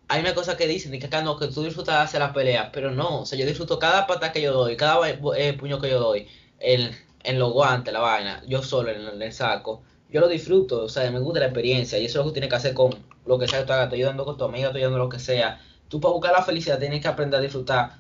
hay 0.08 0.20
una 0.20 0.35
cosa 0.35 0.56
que 0.56 0.66
dicen, 0.66 0.99
que 0.99 1.06
acá 1.06 1.23
no, 1.23 1.38
que 1.38 1.49
tú 1.49 1.62
disfrutas 1.62 1.96
de 1.96 2.02
hacer 2.02 2.20
las 2.20 2.32
peleas, 2.32 2.70
pero 2.73 2.90
no, 2.90 3.23
o 3.23 3.26
sea, 3.26 3.38
yo 3.38 3.46
disfruto 3.46 3.78
cada 3.78 4.06
pata 4.06 4.32
que 4.32 4.40
yo 4.40 4.52
doy, 4.52 4.76
cada 4.76 5.08
eh, 5.08 5.52
puño 5.58 5.80
que 5.80 5.90
yo 5.90 5.99
doy, 5.99 6.28
el, 6.61 6.92
en 7.25 7.38
los 7.38 7.52
guantes, 7.52 7.92
la 7.92 8.00
vaina, 8.00 8.42
yo 8.46 8.62
solo 8.62 8.90
en 8.90 9.20
el 9.20 9.32
saco, 9.32 9.82
yo 10.08 10.20
lo 10.20 10.28
disfruto, 10.28 10.85
o 10.85 10.88
sea, 10.88 11.11
me 11.11 11.18
gusta 11.18 11.40
la 11.40 11.46
experiencia 11.46 11.99
y 11.99 12.06
eso 12.06 12.20
es 12.20 12.26
lo 12.26 12.30
que 12.30 12.40
tienes 12.40 12.50
que 12.50 12.56
hacer 12.56 12.75
con 12.75 12.94
lo 13.26 13.38
que 13.38 13.49
sea 13.49 13.61
que 13.61 13.66
tú 13.66 13.73
hagas, 13.73 13.85
estoy 13.85 14.00
ayudando 14.00 14.25
con 14.25 14.37
tu 14.37 14.45
amiga, 14.45 14.68
estoy 14.68 14.83
ayudando 14.83 14.99
lo 14.99 15.09
que 15.09 15.18
sea. 15.18 15.61
Tú 15.88 16.00
para 16.00 16.12
buscar 16.12 16.33
la 16.33 16.42
felicidad 16.42 16.78
tienes 16.78 17.00
que 17.00 17.09
aprender 17.09 17.38
a 17.38 17.42
disfrutar 17.42 17.99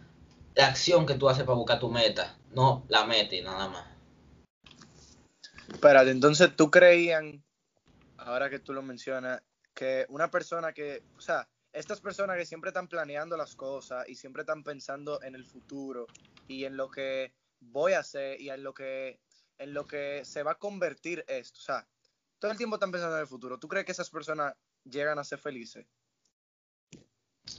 la 0.54 0.68
acción 0.68 1.06
que 1.06 1.14
tú 1.14 1.28
haces 1.28 1.44
para 1.44 1.56
buscar 1.56 1.78
tu 1.78 1.90
meta, 1.90 2.36
no 2.52 2.84
la 2.88 3.04
meta 3.04 3.34
y 3.34 3.42
nada 3.42 3.68
más. 3.68 3.84
Espérate, 5.72 6.10
entonces 6.10 6.54
tú 6.56 6.70
creían, 6.70 7.44
ahora 8.16 8.48
que 8.48 8.58
tú 8.58 8.72
lo 8.72 8.82
mencionas, 8.82 9.42
que 9.74 10.06
una 10.08 10.30
persona 10.30 10.72
que, 10.72 11.02
o 11.16 11.20
sea, 11.20 11.48
estas 11.72 12.00
personas 12.00 12.38
que 12.38 12.46
siempre 12.46 12.70
están 12.70 12.88
planeando 12.88 13.36
las 13.36 13.54
cosas 13.54 14.08
y 14.08 14.14
siempre 14.14 14.42
están 14.42 14.64
pensando 14.64 15.22
en 15.22 15.34
el 15.34 15.44
futuro 15.44 16.06
y 16.48 16.64
en 16.64 16.76
lo 16.76 16.90
que 16.90 17.34
voy 17.60 17.92
a 17.92 17.98
hacer 17.98 18.40
y 18.40 18.48
en 18.48 18.62
lo 18.62 18.72
que 18.72 19.20
en 19.58 19.74
lo 19.74 19.86
que 19.86 20.22
se 20.24 20.42
va 20.42 20.52
a 20.52 20.58
convertir 20.58 21.24
esto, 21.28 21.58
o 21.58 21.62
sea, 21.62 21.86
todo 22.38 22.50
el 22.50 22.58
tiempo 22.58 22.76
están 22.76 22.92
pensando 22.92 23.16
en 23.16 23.22
el 23.22 23.26
futuro. 23.26 23.58
¿Tú 23.58 23.68
crees 23.68 23.86
que 23.86 23.92
esas 23.92 24.10
personas 24.10 24.54
llegan 24.90 25.18
a 25.18 25.24
ser 25.24 25.38
felices? 25.38 25.86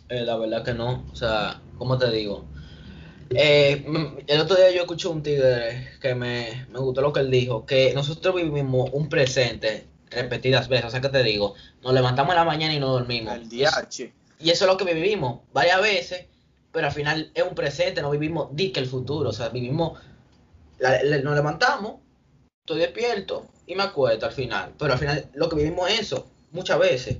Eh, 0.09 0.23
la 0.23 0.37
verdad 0.37 0.63
que 0.63 0.73
no. 0.73 1.05
O 1.11 1.15
sea, 1.15 1.61
¿cómo 1.77 1.97
te 1.97 2.11
digo? 2.11 2.45
Eh, 3.29 3.85
el 4.27 4.39
otro 4.39 4.55
día 4.55 4.71
yo 4.71 4.81
escuché 4.81 5.07
un 5.09 5.21
tigre 5.21 5.89
que 6.01 6.15
me, 6.15 6.65
gustó 6.73 7.01
lo 7.01 7.11
que 7.11 7.19
él 7.19 7.31
dijo, 7.31 7.65
que 7.65 7.93
nosotros 7.93 8.35
vivimos 8.35 8.89
un 8.93 9.09
presente 9.09 9.87
repetidas 10.09 10.69
veces. 10.69 10.85
O 10.85 10.89
sea, 10.89 11.01
que 11.01 11.09
te 11.09 11.23
digo, 11.23 11.55
nos 11.83 11.93
levantamos 11.93 12.33
en 12.33 12.37
la 12.37 12.45
mañana 12.45 12.73
y 12.73 12.79
no 12.79 12.89
dormimos. 12.89 13.33
El 13.35 13.49
DH. 13.49 14.13
Y 14.39 14.49
eso 14.51 14.65
es 14.65 14.71
lo 14.71 14.77
que 14.77 14.93
vivimos 14.93 15.41
varias 15.51 15.81
veces, 15.81 16.25
pero 16.71 16.87
al 16.87 16.93
final 16.93 17.31
es 17.33 17.43
un 17.43 17.55
presente, 17.55 18.01
no 18.01 18.11
vivimos 18.11 18.55
di 18.55 18.71
que 18.71 18.79
el 18.79 18.85
futuro. 18.85 19.29
O 19.29 19.33
sea, 19.33 19.49
vivimos, 19.49 19.99
nos 20.79 21.35
levantamos, 21.35 21.95
estoy 22.63 22.79
despierto 22.79 23.47
y 23.65 23.75
me 23.75 23.83
acuerdo 23.83 24.25
al 24.27 24.31
final. 24.31 24.73
Pero 24.77 24.93
al 24.93 24.99
final 24.99 25.29
lo 25.33 25.49
que 25.49 25.57
vivimos 25.57 25.89
es 25.89 26.01
eso, 26.01 26.27
muchas 26.51 26.79
veces. 26.79 27.17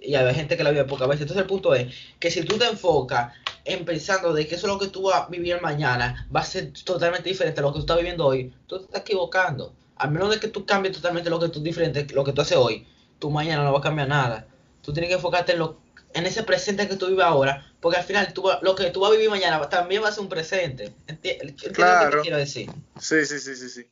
Y 0.00 0.14
hay 0.14 0.34
gente 0.34 0.56
que 0.56 0.64
la 0.64 0.70
vive 0.70 0.84
pocas 0.84 1.08
veces. 1.08 1.22
Entonces 1.22 1.42
el 1.42 1.48
punto 1.48 1.74
es 1.74 1.94
que 2.18 2.30
si 2.30 2.44
tú 2.44 2.58
te 2.58 2.66
enfocas 2.66 3.32
en 3.64 3.84
pensando 3.84 4.34
de 4.34 4.46
que 4.46 4.56
eso 4.56 4.66
es 4.66 4.72
lo 4.72 4.78
que 4.78 4.88
tú 4.88 5.04
vas 5.04 5.22
a 5.22 5.26
vivir 5.28 5.60
mañana, 5.62 6.28
va 6.34 6.40
a 6.40 6.44
ser 6.44 6.72
totalmente 6.84 7.28
diferente 7.28 7.60
a 7.60 7.62
lo 7.62 7.72
que 7.72 7.78
tú 7.78 7.80
estás 7.80 7.96
viviendo 7.96 8.26
hoy, 8.26 8.52
tú 8.66 8.78
te 8.78 8.84
estás 8.84 9.00
equivocando. 9.00 9.72
A 9.96 10.06
menos 10.08 10.30
de 10.30 10.40
que 10.40 10.48
tú 10.48 10.66
cambies 10.66 10.94
totalmente 10.94 11.30
lo 11.30 11.40
que 11.40 11.48
tú 11.48 11.62
diferente, 11.62 12.06
lo 12.12 12.24
que 12.24 12.32
tú 12.32 12.42
haces 12.42 12.58
hoy, 12.58 12.86
tú 13.18 13.30
mañana 13.30 13.64
no 13.64 13.72
va 13.72 13.78
a 13.78 13.82
cambiar 13.82 14.08
nada. 14.08 14.46
Tú 14.82 14.92
tienes 14.92 15.08
que 15.08 15.14
enfocarte 15.14 15.52
en 15.52 15.60
lo 15.60 15.84
en 16.14 16.26
ese 16.26 16.44
presente 16.44 16.88
que 16.88 16.96
tú 16.96 17.08
vives 17.08 17.24
ahora, 17.24 17.66
porque 17.80 17.98
al 17.98 18.04
final 18.04 18.32
tú, 18.32 18.48
lo 18.62 18.74
que 18.76 18.90
tú 18.90 19.00
vas 19.00 19.10
a 19.10 19.14
vivir 19.14 19.28
mañana 19.28 19.68
también 19.68 20.02
va 20.02 20.08
a 20.08 20.12
ser 20.12 20.22
un 20.22 20.28
presente. 20.28 20.94
¿Entiendes 21.08 21.54
claro. 21.72 22.10
lo 22.10 22.16
que 22.16 22.22
quiero 22.22 22.36
decir? 22.36 22.70
Sí, 23.00 23.26
sí, 23.26 23.40
sí, 23.40 23.56
sí, 23.56 23.68
sí. 23.68 23.86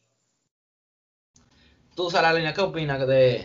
Tú, 1.97 2.11
Saralina, 2.11 2.55
¿qué 2.55 2.61
opinas 2.61 3.07
de, 3.07 3.45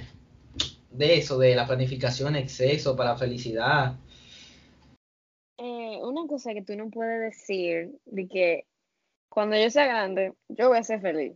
de 0.98 1.18
eso, 1.18 1.38
de 1.38 1.56
la 1.56 1.68
planificación 1.68 2.36
exceso 2.36 2.96
para 2.96 3.12
la 3.12 3.18
felicidad? 3.18 3.96
Eh, 5.58 6.00
una 6.04 6.27
cosa 6.27 6.54
que 6.54 6.62
tú 6.62 6.75
no 6.75 6.89
puedes 6.89 7.20
decir 7.22 7.92
de 8.06 8.27
que 8.27 8.66
cuando 9.30 9.56
yo 9.58 9.70
sea 9.70 9.86
grande, 9.86 10.34
yo 10.50 10.70
voy 10.70 10.77
a 10.77 10.84
ser 10.84 11.01
feliz. 11.01 11.34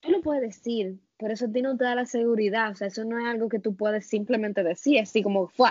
Tú 0.00 0.10
lo 0.10 0.20
puedes 0.20 0.42
decir, 0.42 0.98
pero 1.16 1.34
eso 1.34 1.46
a 1.46 1.52
ti 1.52 1.62
no 1.62 1.76
te 1.76 1.84
da 1.84 1.94
la 1.94 2.06
seguridad. 2.06 2.70
O 2.70 2.74
sea, 2.74 2.88
eso 2.88 3.04
no 3.04 3.18
es 3.18 3.26
algo 3.26 3.48
que 3.48 3.60
tú 3.60 3.76
puedes 3.76 4.06
simplemente 4.06 4.62
decir, 4.62 5.00
así 5.00 5.22
como, 5.22 5.48
fue, 5.48 5.70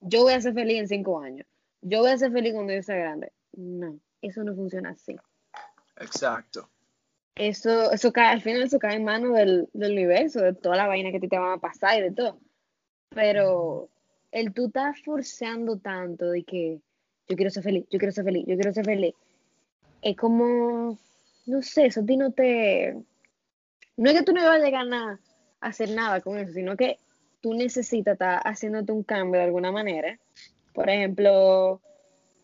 yo 0.00 0.22
voy 0.22 0.34
a 0.34 0.40
ser 0.40 0.54
feliz 0.54 0.80
en 0.80 0.88
cinco 0.88 1.20
años. 1.20 1.46
Yo 1.80 2.00
voy 2.00 2.10
a 2.10 2.18
ser 2.18 2.32
feliz 2.32 2.52
cuando 2.52 2.74
yo 2.74 2.82
sea 2.82 2.96
grande. 2.96 3.32
No. 3.52 3.98
eso 4.20 4.44
no 4.44 4.54
funciona 4.54 4.90
así. 4.90 5.16
Exacto. 5.96 6.68
Eso, 7.34 7.90
eso 7.92 8.12
cae, 8.12 8.32
al 8.34 8.42
final 8.42 8.62
eso 8.62 8.78
cae 8.78 8.96
en 8.96 9.04
manos 9.04 9.34
del, 9.34 9.68
del 9.72 9.92
universo, 9.92 10.40
de 10.40 10.52
toda 10.52 10.76
la 10.76 10.86
vaina 10.86 11.10
que 11.10 11.20
ti 11.20 11.28
te 11.28 11.38
van 11.38 11.54
a 11.54 11.60
pasar 11.60 11.98
y 11.98 12.02
de 12.02 12.12
todo. 12.12 12.38
Pero 13.14 13.88
el 14.30 14.52
tú 14.52 14.66
estás 14.66 15.00
forzando 15.02 15.78
tanto 15.78 16.30
de 16.30 16.42
que 16.44 16.80
yo 17.28 17.36
quiero 17.36 17.50
ser 17.50 17.62
feliz, 17.62 17.86
yo 17.90 17.98
quiero 17.98 18.12
ser 18.12 18.24
feliz, 18.24 18.44
yo 18.46 18.54
quiero 18.54 18.72
ser 18.72 18.84
feliz, 18.84 19.14
es 20.02 20.16
como, 20.16 20.98
no 21.46 21.62
sé, 21.62 21.86
eso 21.86 22.00
a 22.00 22.06
ti 22.06 22.16
no 22.16 22.32
te... 22.32 22.96
No 23.96 24.10
es 24.10 24.18
que 24.18 24.24
tú 24.24 24.32
no 24.32 24.42
vas 24.42 24.60
a 24.60 24.64
llegar 24.64 24.86
a 24.92 25.18
hacer 25.60 25.90
nada 25.90 26.20
con 26.20 26.38
eso, 26.38 26.52
sino 26.52 26.76
que 26.76 26.98
tú 27.40 27.54
necesitas 27.54 28.14
estar 28.14 28.40
haciéndote 28.44 28.92
un 28.92 29.04
cambio 29.04 29.38
de 29.38 29.46
alguna 29.46 29.70
manera. 29.70 30.18
Por 30.72 30.88
ejemplo, 30.88 31.80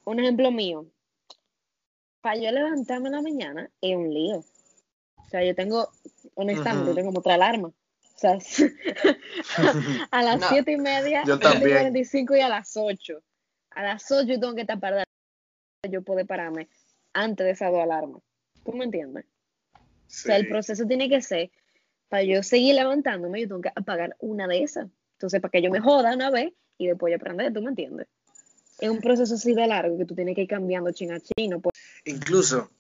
un 0.05 0.21
ejemplo 0.21 0.51
mío, 0.51 0.87
para 2.21 2.37
yo 2.37 2.51
levantarme 2.51 3.09
en 3.09 3.15
la 3.15 3.23
mañana 3.23 3.71
es 3.81 3.97
un 3.97 4.13
lío. 4.13 4.45
O 5.29 5.31
sea, 5.31 5.45
yo 5.45 5.55
tengo, 5.55 5.91
honestamente, 6.35 6.89
yo 6.89 6.95
tengo 6.95 7.09
como 7.09 7.21
otra 7.21 7.35
alarma. 7.35 7.69
O 7.69 8.19
sea, 8.19 8.39
a 10.11 10.23
las 10.23 10.41
No, 10.41 10.49
siete 10.49 10.73
y 10.73 10.79
media, 10.79 11.23
yo 11.27 11.37
7 11.37 11.49
y 11.49 11.53
también. 11.53 11.79
45 11.79 12.37
y 12.37 12.41
a 12.41 12.49
las 12.49 12.77
8. 12.77 13.23
A 13.73 13.83
las 13.83 14.11
8 14.11 14.27
yo 14.27 14.41
tengo 14.41 14.55
que 14.55 14.63
estar 14.63 14.81
parada. 14.81 15.05
Yo 15.89 16.03
puedo 16.03 16.25
pararme 16.27 16.69
antes 17.13 17.45
de 17.45 17.53
esas 17.53 17.71
dos 17.71 17.83
alarmas. 17.83 18.23
¿Tú 18.65 18.73
me 18.73 18.87
entiendes? 18.87 19.27
O 19.75 19.79
sea, 20.07 20.37
el 20.37 20.49
proceso 20.49 20.87
tiene 20.87 21.11
que 21.11 21.21
ser, 21.21 21.51
para 22.09 22.23
yo 22.23 22.43
seguir 22.43 22.75
levantándome, 22.75 23.43
yo 23.43 23.49
tengo 23.49 23.61
que 23.61 23.73
apagar 23.75 24.17
una 24.21 24.49
de 24.49 24.63
esas. 24.63 24.89
Entonces, 25.13 25.43
para 25.43 25.51
que 25.51 25.61
yo 25.61 25.71
me 25.71 25.81
joda 25.81 26.15
una 26.15 26.31
vez 26.31 26.55
y 26.79 26.87
después 26.87 27.11
yo 27.11 27.17
aprender, 27.17 27.53
¿tú 27.53 27.61
me 27.61 27.69
entiendes? 27.69 28.07
Es 28.79 28.89
un 28.89 29.01
proceso 29.01 29.35
así 29.35 29.53
de 29.55 29.67
largo 29.67 29.99
que 29.99 30.07
tú 30.07 30.15
tienes 30.15 30.35
que 30.35 30.43
ir 30.43 30.49
cambiando 30.49 30.91
chin 30.93 31.13
a 31.13 31.21
chino. 31.21 31.61
Pues, 31.61 31.75
Incluso, 32.05 32.71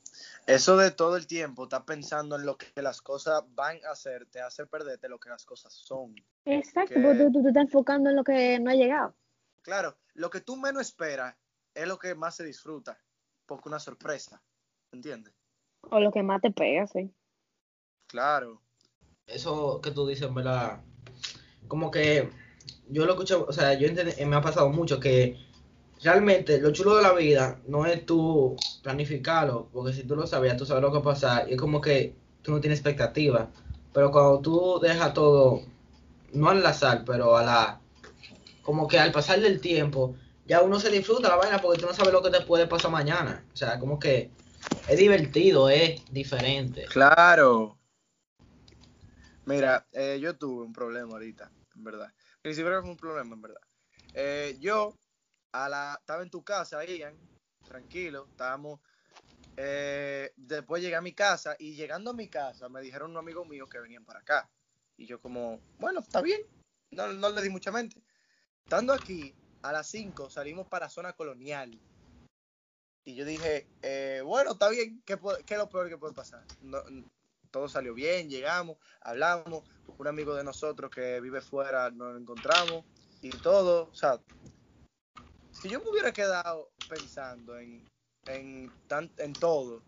eso 0.48 0.76
de 0.78 0.90
todo 0.90 1.16
el 1.16 1.26
tiempo, 1.26 1.64
estar 1.64 1.84
pensando 1.84 2.36
en 2.36 2.46
lo 2.46 2.56
que 2.56 2.80
las 2.82 3.02
cosas 3.02 3.42
van 3.50 3.78
a 3.84 3.90
hacer, 3.92 4.26
te 4.26 4.40
hace 4.40 4.66
perderte 4.66 5.08
lo 5.08 5.18
que 5.20 5.28
las 5.28 5.44
cosas 5.44 5.72
son. 5.74 6.14
exacto, 6.46 6.94
Que- 6.94 7.00
porque 7.00 7.24
tú, 7.24 7.42
tú 7.42 7.48
estás 7.48 7.64
enfocando 7.64 8.08
en 8.10 8.16
lo 8.16 8.24
que 8.24 8.58
no 8.58 8.70
ha 8.70 8.74
llegado. 8.74 9.14
Claro, 9.62 9.96
lo 10.14 10.30
que 10.30 10.40
tú 10.40 10.56
menos 10.56 10.82
esperas 10.82 11.36
es 11.74 11.86
lo 11.86 11.98
que 11.98 12.14
más 12.14 12.34
se 12.34 12.44
disfruta, 12.44 12.98
porque 13.46 13.68
una 13.68 13.78
sorpresa, 13.78 14.42
¿entiendes? 14.90 15.34
O 15.90 16.00
lo 16.00 16.10
que 16.10 16.22
más 16.22 16.40
te 16.40 16.50
pega, 16.50 16.86
sí. 16.86 17.12
Claro. 18.06 18.62
Eso 19.26 19.80
que 19.82 19.90
tú 19.90 20.06
dices, 20.06 20.32
verdad, 20.32 20.80
como 21.68 21.90
que 21.90 22.30
yo 22.88 23.04
lo 23.04 23.12
escucho, 23.12 23.44
o 23.46 23.52
sea, 23.52 23.74
yo 23.74 23.86
entiendo- 23.86 24.14
me 24.26 24.36
ha 24.36 24.40
pasado 24.40 24.70
mucho 24.70 24.98
que 24.98 25.36
realmente 26.02 26.60
lo 26.60 26.72
chulo 26.72 26.96
de 26.96 27.02
la 27.02 27.12
vida 27.12 27.60
no 27.66 27.86
es 27.86 28.04
tú 28.06 28.56
planificarlo, 28.82 29.68
porque 29.72 29.92
si 29.92 30.04
tú 30.04 30.16
lo 30.16 30.26
sabías, 30.26 30.56
tú 30.56 30.64
sabes 30.64 30.82
lo 30.82 30.90
que 30.90 30.98
va 30.98 31.00
a 31.00 31.14
pasar, 31.14 31.48
y 31.48 31.54
es 31.54 31.60
como 31.60 31.80
que 31.80 32.14
tú 32.42 32.52
no 32.52 32.60
tienes 32.60 32.78
expectativa, 32.78 33.50
pero 33.92 34.10
cuando 34.10 34.40
tú 34.40 34.78
dejas 34.80 35.12
todo, 35.14 35.62
no 36.32 36.50
al 36.50 36.64
azar, 36.64 37.04
pero 37.04 37.36
a 37.36 37.42
la, 37.42 37.80
como 38.62 38.86
que 38.86 38.98
al 38.98 39.12
pasar 39.12 39.40
del 39.40 39.60
tiempo, 39.60 40.14
ya 40.46 40.62
uno 40.62 40.80
se 40.80 40.90
disfruta 40.90 41.28
la 41.28 41.36
vaina 41.36 41.60
porque 41.60 41.80
tú 41.80 41.86
no 41.86 41.94
sabes 41.94 42.12
lo 42.12 42.22
que 42.22 42.30
te 42.30 42.40
puede 42.42 42.66
pasar 42.66 42.90
mañana, 42.90 43.44
o 43.52 43.56
sea, 43.56 43.78
como 43.78 43.98
que 43.98 44.30
es 44.88 44.98
divertido, 44.98 45.68
es 45.68 46.02
diferente. 46.10 46.84
Claro. 46.86 47.78
Mira, 49.44 49.86
eh, 49.92 50.18
yo 50.20 50.36
tuve 50.36 50.64
un 50.64 50.72
problema 50.72 51.14
ahorita, 51.14 51.50
en 51.74 51.84
verdad. 51.84 52.12
Ni 52.44 52.54
siquiera 52.54 52.80
fue 52.80 52.90
un 52.90 52.96
problema, 52.96 53.34
en 53.34 53.42
verdad. 53.42 53.60
Eh, 54.14 54.56
yo 54.60 54.94
a 55.52 55.68
la, 55.68 55.96
estaba 56.00 56.22
en 56.22 56.30
tu 56.30 56.44
casa, 56.44 56.84
Ian, 56.84 57.20
tranquilo, 57.64 58.28
estábamos. 58.30 58.80
eh, 59.56 60.32
después 60.36 60.82
llegué 60.82 60.96
a 60.96 61.00
mi 61.02 61.14
casa 61.14 61.56
y 61.58 61.74
llegando 61.76 62.10
a 62.12 62.14
mi 62.14 62.28
casa 62.30 62.68
me 62.68 62.80
dijeron 62.82 63.10
un 63.12 63.18
amigo 63.18 63.44
mío 63.44 63.68
que 63.68 63.80
venían 63.80 64.04
para 64.04 64.20
acá. 64.20 64.50
Y 64.96 65.06
yo 65.06 65.20
como, 65.20 65.64
bueno, 65.78 66.00
está 66.00 66.22
bien, 66.22 66.40
no, 66.90 67.12
no 67.12 67.30
le 67.30 67.42
di 67.42 67.50
mucha 67.50 67.72
mente. 67.72 68.04
Estando 68.64 68.92
aquí, 68.94 69.38
a 69.62 69.72
las 69.72 69.88
5 69.90 70.30
salimos 70.30 70.68
para 70.68 70.90
zona 70.90 71.14
colonial. 71.14 71.82
Y 73.04 73.14
yo 73.14 73.24
dije, 73.24 73.70
eh, 73.82 74.20
bueno, 74.24 74.52
está 74.52 74.68
bien, 74.68 75.02
¿qué, 75.06 75.18
qué 75.46 75.54
es 75.54 75.58
lo 75.60 75.68
peor 75.70 75.88
que 75.88 75.98
puede 75.98 76.12
pasar? 76.14 76.46
Todo 77.50 77.68
salió 77.68 77.94
bien, 77.94 78.28
llegamos, 78.28 78.78
hablamos, 79.00 79.64
un 79.96 80.06
amigo 80.06 80.34
de 80.34 80.44
nosotros 80.44 80.90
que 80.90 81.20
vive 81.20 81.40
fuera 81.40 81.90
nos 81.90 82.20
encontramos 82.20 82.86
y 83.20 83.34
todo, 83.34 83.88
o 83.90 83.94
sea, 83.94 84.22
si 85.58 85.68
yo 85.70 85.80
me 85.80 85.90
hubiera 85.90 86.12
quedado 86.12 86.72
pensando 86.86 87.58
en, 87.58 87.86
en, 88.26 88.74
tan- 88.86 89.12
en 89.18 89.38
todo, 89.38 89.86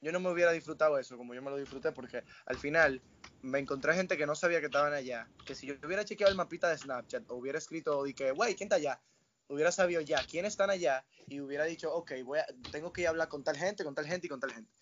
yo 0.00 0.12
no 0.12 0.20
me 0.20 0.30
hubiera 0.30 0.52
disfrutado 0.52 0.98
eso 0.98 1.16
como 1.16 1.34
yo 1.34 1.42
me 1.42 1.50
lo 1.50 1.56
disfruté 1.56 1.92
porque 1.92 2.24
al 2.46 2.58
final 2.58 3.04
me 3.42 3.58
encontré 3.60 3.94
gente 3.94 4.16
que 4.16 4.26
no 4.26 4.34
sabía 4.34 4.60
que 4.60 4.66
estaban 4.66 4.92
allá, 4.94 5.32
que 5.44 5.54
si 5.54 5.66
yo 5.68 5.74
hubiera 5.84 6.04
chequeado 6.04 6.30
el 6.30 6.36
mapita 6.36 6.68
de 6.70 6.78
Snapchat 6.78 7.30
o 7.30 7.36
hubiera 7.36 7.58
escrito 7.58 8.06
y 8.06 8.14
que, 8.14 8.32
güey, 8.32 8.54
¿quién 8.56 8.66
está 8.66 8.76
allá? 8.76 9.02
Hubiera 9.48 9.72
sabido 9.72 10.00
ya 10.02 10.24
quiénes 10.26 10.52
están 10.54 10.70
allá 10.70 11.06
y 11.28 11.40
hubiera 11.40 11.64
dicho, 11.64 11.92
ok, 11.94 12.12
voy 12.24 12.40
a, 12.40 12.46
tengo 12.70 12.92
que 12.92 13.02
ir 13.02 13.06
a 13.08 13.10
hablar 13.10 13.28
con 13.28 13.44
tal 13.44 13.56
gente, 13.56 13.84
con 13.84 13.94
tal 13.94 14.06
gente 14.06 14.26
y 14.26 14.30
con 14.30 14.40
tal 14.40 14.52
gente. 14.52 14.74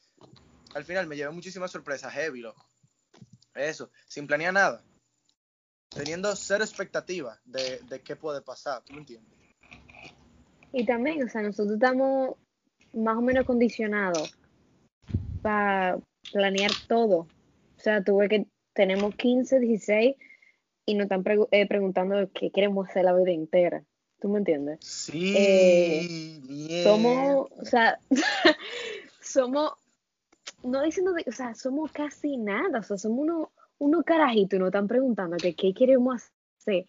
Al 0.75 0.85
final 0.85 1.07
me 1.09 1.17
llevé 1.17 1.33
muchísimas 1.33 1.73
sorpresas, 1.73 2.13
heavy, 2.15 2.41
loco. 2.41 2.71
Eso, 3.55 3.91
sin 4.09 4.27
planear 4.29 4.55
nada. 4.55 4.87
Teniendo 5.95 6.37
cero 6.37 6.63
expectativa 6.63 7.41
de, 7.45 7.81
de 7.83 8.01
qué 8.05 8.15
puede 8.15 8.41
pasar, 8.41 8.85
¿tú 8.85 8.93
me 8.93 9.01
entiendes? 9.01 9.36
Y 10.77 10.85
también, 10.85 11.23
o 11.23 11.29
sea, 11.29 11.41
nosotros 11.41 11.77
estamos 11.77 12.37
más 12.93 13.17
o 13.17 13.23
menos 13.23 13.47
condicionados 13.47 14.31
para 15.41 15.99
planear 16.31 16.71
todo. 16.87 17.21
O 17.21 17.79
sea, 17.79 18.05
tuve 18.05 18.29
que, 18.29 18.47
tenemos 18.75 19.15
15, 19.15 19.59
16 19.59 20.17
y 20.85 20.95
nos 20.95 21.05
están 21.05 21.25
eh, 21.51 21.67
preguntando 21.67 22.31
qué 22.35 22.51
queremos 22.51 22.91
hacer 22.91 23.05
la 23.05 23.15
vida 23.17 23.31
entera. 23.33 23.85
¿Tú 24.21 24.29
me 24.29 24.37
entiendes? 24.39 24.81
Sí, 24.83 25.35
Eh. 25.35 26.83
Somos, 26.85 27.49
o 27.59 27.65
sea, 27.65 27.99
somos, 29.23 29.73
no 30.63 30.83
diciendo, 30.83 31.15
de- 31.15 31.25
o 31.27 31.33
sea, 31.33 31.55
somos 31.55 31.91
casi 31.91 32.37
nada, 32.37 32.81
o 32.81 32.83
sea, 32.83 32.99
somos 32.99 33.21
unos 33.21 33.49
uno 33.79 34.03
carajitos 34.03 34.59
y 34.59 34.61
nos 34.61 34.69
están 34.69 34.89
preguntando 34.89 35.39
que 35.39 35.55
qué 35.55 35.73
queremos 35.73 36.23
hacer 36.59 36.85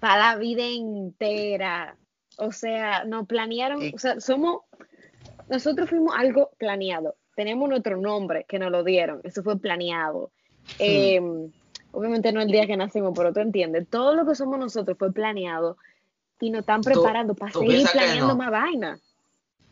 para 0.00 0.32
la 0.32 0.38
vida 0.38 0.62
entera. 0.66 1.98
O 2.36 2.52
sea, 2.52 3.04
nos 3.04 3.26
planearon, 3.26 3.82
Y- 3.82 3.94
o 3.94 3.98
sea, 3.98 4.20
somos, 4.20 4.62
nosotros 5.48 5.88
fuimos 5.88 6.14
algo 6.16 6.50
planeado. 6.58 7.16
Tenemos 7.34 7.68
nuestro 7.68 7.96
nombre 7.96 8.44
que 8.48 8.58
nos 8.58 8.70
lo 8.70 8.84
dieron, 8.84 9.20
eso 9.24 9.42
fue 9.42 9.58
planeado. 9.58 10.30
Eh, 10.78 11.20
obviamente 11.92 12.32
no 12.32 12.40
el 12.40 12.48
día 12.48 12.66
que 12.66 12.76
nacimos, 12.76 13.12
pero 13.16 13.32
tú 13.32 13.40
entiendes, 13.40 13.88
todo 13.88 14.14
lo 14.14 14.26
que 14.26 14.34
somos 14.34 14.58
nosotros 14.58 14.96
fue 14.98 15.12
planeado 15.12 15.78
y 16.40 16.50
nos 16.50 16.60
están 16.60 16.82
preparando 16.82 17.34
para 17.34 17.52
seguir 17.52 17.86
planeando 17.90 18.28
no. 18.28 18.36
más 18.36 18.50
vaina. 18.50 19.00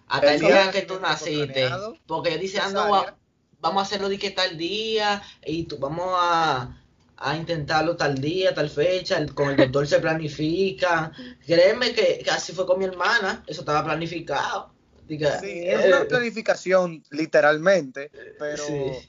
Hasta 0.06 0.34
el 0.34 0.40
día 0.40 0.70
que 0.70 0.82
tú 0.82 1.00
naciste, 1.00 1.68
porque 2.06 2.30
ellos 2.30 2.40
dicen, 2.40 2.62
ah, 2.64 2.70
no, 2.70 2.90
va- 2.90 3.16
vamos 3.60 3.80
a 3.80 3.86
hacerlo 3.86 4.08
de 4.08 4.18
que 4.18 4.30
tal 4.30 4.56
día, 4.56 5.22
y 5.44 5.64
tú, 5.64 5.78
vamos 5.78 6.06
a, 6.18 6.83
a 7.16 7.36
intentarlo 7.36 7.96
tal 7.96 8.20
día, 8.20 8.54
tal 8.54 8.68
fecha, 8.68 9.18
el- 9.18 9.34
con 9.34 9.50
el 9.50 9.56
doctor 9.56 9.86
se 9.86 10.00
planifica. 10.00 11.12
Créeme 11.46 11.92
que, 11.92 12.20
que 12.24 12.30
así 12.30 12.52
fue 12.52 12.66
con 12.66 12.78
mi 12.78 12.84
hermana, 12.84 13.44
eso 13.46 13.60
estaba 13.60 13.84
planificado. 13.84 14.74
Diga, 15.06 15.38
Sí, 15.38 15.46
eh, 15.46 15.72
es 15.74 15.86
una 15.86 16.04
planificación, 16.08 17.02
literalmente, 17.10 18.10
pero 18.38 18.56
Sí. 18.56 19.08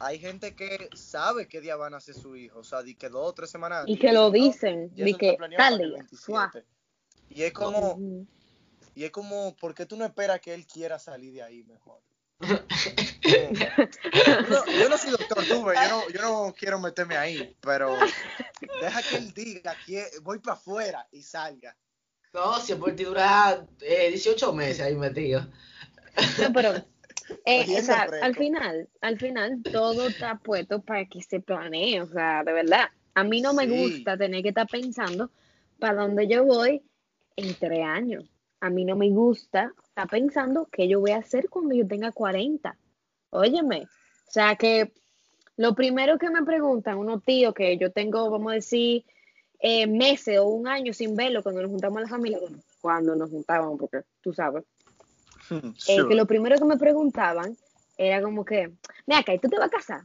hay 0.00 0.18
gente 0.20 0.54
que 0.54 0.88
sabe 0.94 1.48
qué 1.48 1.60
día 1.60 1.76
van 1.76 1.94
a 1.94 1.98
hacer 1.98 2.14
su 2.14 2.36
hijo, 2.36 2.60
o 2.60 2.64
sea, 2.64 2.82
di 2.82 2.94
que 2.94 3.08
dos 3.08 3.30
o 3.30 3.32
tres 3.34 3.50
semanas 3.50 3.84
Y 3.86 3.96
que 3.98 4.12
lo 4.12 4.30
dicen, 4.30 4.90
dicen, 4.94 4.96
"No, 4.96 4.96
ya 4.96 5.04
de 5.04 5.10
eso 5.10 5.18
que 5.18 5.38
tal 5.56 5.78
día, 5.78 5.88
27". 5.88 6.64
Y 7.30 7.42
es 7.42 7.52
como, 7.52 7.98
y 8.94 9.04
es 9.04 9.10
como, 9.10 9.54
¿por 9.56 9.74
qué 9.74 9.86
tú 9.86 9.96
no 9.96 10.04
esperas 10.04 10.40
que 10.40 10.54
él 10.54 10.66
quiera 10.66 10.98
salir 10.98 11.32
de 11.32 11.42
ahí 11.42 11.64
mejor? 11.64 12.00
No, 14.48 14.64
yo 14.78 14.88
no 14.88 14.96
soy 14.98 15.10
doctor, 15.10 15.44
tú, 15.46 15.64
ve, 15.64 15.74
yo 15.74 15.88
no, 15.88 16.08
yo 16.10 16.22
no 16.22 16.54
quiero 16.58 16.78
meterme 16.78 17.16
ahí, 17.16 17.54
pero 17.60 17.96
deja 18.80 19.02
que 19.02 19.16
él 19.16 19.32
diga 19.34 19.76
que 19.86 20.06
voy 20.22 20.38
para 20.38 20.54
afuera 20.56 21.06
y 21.12 21.22
salga. 21.22 21.76
No, 22.32 22.58
si 22.60 22.74
por 22.74 22.94
ti 22.94 23.04
dura 23.04 23.64
eh, 23.80 24.08
18 24.10 24.52
meses 24.52 24.80
ahí 24.80 24.94
metido. 24.94 25.40
No, 26.40 26.52
pero 26.52 26.74
eh, 27.44 27.58
Cogiendo 27.60 27.82
o 27.82 27.84
sea, 27.86 28.06
fresco. 28.06 28.26
al 28.26 28.36
final, 28.36 28.88
al 29.00 29.18
final 29.18 29.64
todo 29.70 30.08
está 30.08 30.38
puesto 30.38 30.80
para 30.82 31.06
que 31.06 31.22
se 31.22 31.40
planee, 31.40 32.00
o 32.00 32.06
sea, 32.06 32.42
de 32.44 32.52
verdad. 32.52 32.88
A 33.14 33.24
mí 33.24 33.40
no 33.40 33.52
me 33.54 33.64
Sí. 33.64 33.70
gusta 33.70 34.16
tener 34.16 34.42
que 34.42 34.50
estar 34.50 34.68
pensando 34.68 35.30
para 35.78 36.02
dónde 36.02 36.28
yo 36.28 36.44
voy 36.44 36.82
en 37.36 37.54
tres 37.54 37.84
años. 37.84 38.24
A 38.60 38.70
mí 38.70 38.84
no 38.84 38.96
me 38.96 39.10
gusta 39.10 39.72
estar 39.84 40.08
pensando 40.08 40.68
qué 40.70 40.88
yo 40.88 41.00
voy 41.00 41.12
a 41.12 41.18
hacer 41.18 41.48
cuando 41.48 41.74
yo 41.74 41.86
tenga 41.86 42.12
40. 42.12 42.76
Óyeme, 43.30 43.82
o 44.26 44.30
sea 44.30 44.56
que 44.56 44.92
lo 45.56 45.74
primero 45.74 46.18
que 46.18 46.30
me 46.30 46.44
preguntan 46.44 46.98
unos 46.98 47.24
tíos 47.24 47.54
que 47.54 47.76
yo 47.78 47.90
tengo, 47.92 48.30
vamos 48.30 48.52
a 48.52 48.54
decir, 48.56 49.04
eh, 49.60 49.86
meses 49.86 50.38
o 50.38 50.46
un 50.46 50.68
año 50.68 50.92
sin 50.92 51.16
verlo 51.16 51.42
cuando 51.42 51.62
nos 51.62 51.70
juntamos 51.70 51.98
a 51.98 52.02
la 52.02 52.08
familia, 52.08 52.38
bueno, 52.38 52.58
cuando 52.80 53.16
nos 53.16 53.30
juntábamos, 53.30 53.78
porque 53.78 54.02
tú 54.22 54.32
sabes, 54.32 54.64
eh, 55.50 55.72
Sure. 55.76 56.08
que 56.08 56.14
lo 56.14 56.26
primero 56.26 56.56
que 56.58 56.64
me 56.64 56.76
preguntaban 56.78 57.56
era 57.96 58.22
como 58.22 58.44
que, 58.44 58.70
mira 59.06 59.20
acá, 59.20 59.34
¿y 59.34 59.38
tú 59.40 59.48
te 59.48 59.58
vas 59.58 59.66
a 59.66 59.70
casar? 59.70 60.02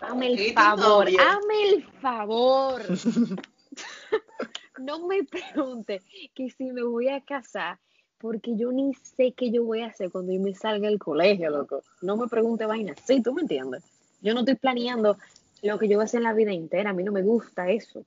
Hazme 0.00 0.30
¿Y 0.30 0.48
el 0.48 0.54
favor, 0.54 1.08
hazme 1.08 1.62
el 1.68 1.84
favor. 2.00 2.82
no 4.78 5.06
me 5.06 5.24
pregunte 5.24 6.02
que 6.34 6.50
si 6.50 6.72
me 6.72 6.82
voy 6.82 7.08
a 7.08 7.20
casar, 7.20 7.78
porque 8.24 8.56
yo 8.56 8.72
ni 8.72 8.94
sé 8.94 9.34
qué 9.36 9.50
yo 9.50 9.64
voy 9.64 9.82
a 9.82 9.88
hacer 9.88 10.10
cuando 10.10 10.32
yo 10.32 10.40
me 10.40 10.54
salga 10.54 10.88
del 10.88 10.98
colegio, 10.98 11.50
loco. 11.50 11.82
No 12.00 12.16
me 12.16 12.26
pregunte 12.26 12.64
vainas, 12.64 12.96
sí, 13.06 13.20
tú 13.22 13.34
me 13.34 13.42
entiendes. 13.42 13.82
Yo 14.22 14.32
no 14.32 14.40
estoy 14.40 14.54
planeando 14.54 15.18
lo 15.60 15.78
que 15.78 15.88
yo 15.88 15.98
voy 15.98 16.04
a 16.04 16.06
hacer 16.06 16.20
en 16.20 16.24
la 16.24 16.32
vida 16.32 16.50
entera, 16.50 16.88
a 16.88 16.92
mí 16.94 17.04
no 17.04 17.12
me 17.12 17.20
gusta 17.20 17.68
eso. 17.68 18.02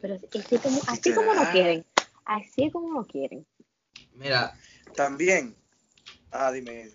Pero 0.00 0.14
así, 0.14 0.58
como, 0.58 0.80
así 0.88 1.14
como 1.14 1.32
lo 1.32 1.48
quieren, 1.52 1.84
así 2.24 2.64
es 2.64 2.72
como 2.72 2.92
lo 2.92 3.06
quieren. 3.06 3.46
Mira, 4.16 4.52
También. 4.96 5.54
Ah, 6.32 6.50
dime. 6.50 6.90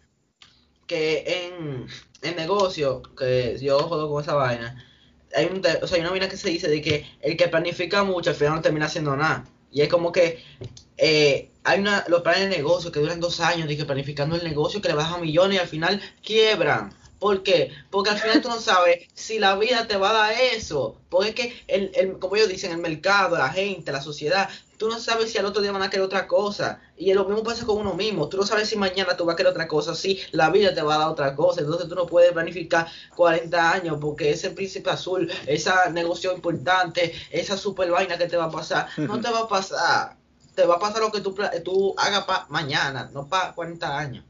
que 0.88 1.24
en, 1.26 1.88
en 2.22 2.36
negocio, 2.36 3.02
que 3.18 3.58
yo 3.60 3.80
jodo 3.80 4.10
con 4.10 4.22
esa 4.22 4.34
vaina, 4.34 4.86
hay, 5.34 5.46
un 5.46 5.62
te- 5.62 5.78
o 5.82 5.88
sea, 5.88 5.96
hay 5.96 6.02
una 6.02 6.12
vaina 6.12 6.28
que 6.28 6.36
se 6.36 6.50
dice 6.50 6.68
de 6.68 6.82
que 6.82 7.06
el 7.22 7.38
que 7.38 7.48
planifica 7.48 8.04
mucho 8.04 8.32
al 8.32 8.36
final 8.36 8.56
no 8.56 8.62
termina 8.62 8.88
haciendo 8.88 9.16
nada. 9.16 9.46
Y 9.72 9.82
es 9.82 9.90
como 9.90 10.12
que 10.12 10.44
eh, 10.98 11.52
hay 11.64 11.80
una, 11.80 12.06
los 12.08 12.22
planes 12.22 12.50
de 12.50 12.58
negocio 12.58 12.92
que 12.92 13.00
duran 13.00 13.20
dos 13.20 13.40
años, 13.40 13.68
que 13.68 13.86
planificando 13.86 14.36
el 14.36 14.44
negocio 14.44 14.82
que 14.82 14.88
le 14.88 14.96
baja 14.96 15.18
millones 15.18 15.58
y 15.58 15.60
al 15.60 15.68
final 15.68 16.02
quiebran. 16.24 16.94
¿Por 17.20 17.44
qué? 17.44 17.72
Porque 17.90 18.12
al 18.12 18.20
final 18.20 18.42
tú 18.42 18.50
no 18.50 18.60
sabes 18.60 19.08
si 19.14 19.40
la 19.40 19.56
vida 19.56 19.88
te 19.88 19.98
va 19.98 20.12
a 20.12 20.14
dar 20.14 20.34
eso. 20.54 20.98
Porque 21.10 21.30
es 21.30 21.36
que, 21.36 21.64
el, 21.68 21.92
el, 21.96 22.20
como 22.20 22.36
ellos 22.36 22.50
dicen, 22.50 22.72
el 22.72 22.78
mercado, 22.78 23.38
la 23.38 23.50
gente, 23.50 23.92
la 23.92 24.02
sociedad, 24.02 24.50
tú 24.78 24.88
no 24.88 25.00
sabes 25.00 25.32
si 25.32 25.38
al 25.38 25.46
otro 25.46 25.62
día 25.62 25.72
van 25.72 25.82
a 25.82 25.90
querer 25.90 26.06
otra 26.06 26.28
cosa. 26.28 26.80
Y 26.96 27.14
lo 27.14 27.26
mismo 27.26 27.44
pasa 27.44 27.66
con 27.66 27.78
uno 27.78 27.94
mismo. 27.94 28.30
Tú 28.30 28.38
no 28.38 28.46
sabes 28.46 28.70
si 28.70 28.78
mañana 28.78 29.18
tú 29.18 29.26
vas 29.26 29.34
a 29.34 29.38
querer 29.38 29.52
otra 29.52 29.68
cosa, 29.68 29.96
si 29.96 30.20
la 30.32 30.50
vida 30.50 30.74
te 30.74 30.82
va 30.82 30.96
a 30.96 31.00
dar 31.00 31.10
otra 31.10 31.36
cosa. 31.36 31.62
Entonces 31.62 31.90
tú 31.90 31.96
no 31.96 32.06
puedes 32.06 32.32
planificar 32.32 32.88
40 33.16 33.72
años 33.72 33.98
porque 34.00 34.30
ese 34.30 34.52
príncipe 34.52 34.90
azul, 34.90 35.32
esa 35.48 35.90
negocio 35.90 36.34
importante, 36.34 37.14
esa 37.32 37.58
super 37.58 37.90
vaina 37.90 38.18
que 38.18 38.28
te 38.28 38.38
va 38.38 38.46
a 38.46 38.52
pasar, 38.52 38.88
no 38.98 39.20
te 39.20 39.30
va 39.30 39.42
a 39.42 39.48
pasar. 39.48 40.18
Te 40.56 40.66
va 40.66 40.76
a 40.76 40.80
pasar 40.80 41.02
lo 41.02 41.12
que 41.12 41.22
tú, 41.22 41.36
tú 41.64 41.94
hagas 41.98 42.26
para 42.26 42.48
mañana, 42.50 43.12
no 43.14 43.28
para 43.28 43.54
40 43.54 43.98
años. 43.98 44.26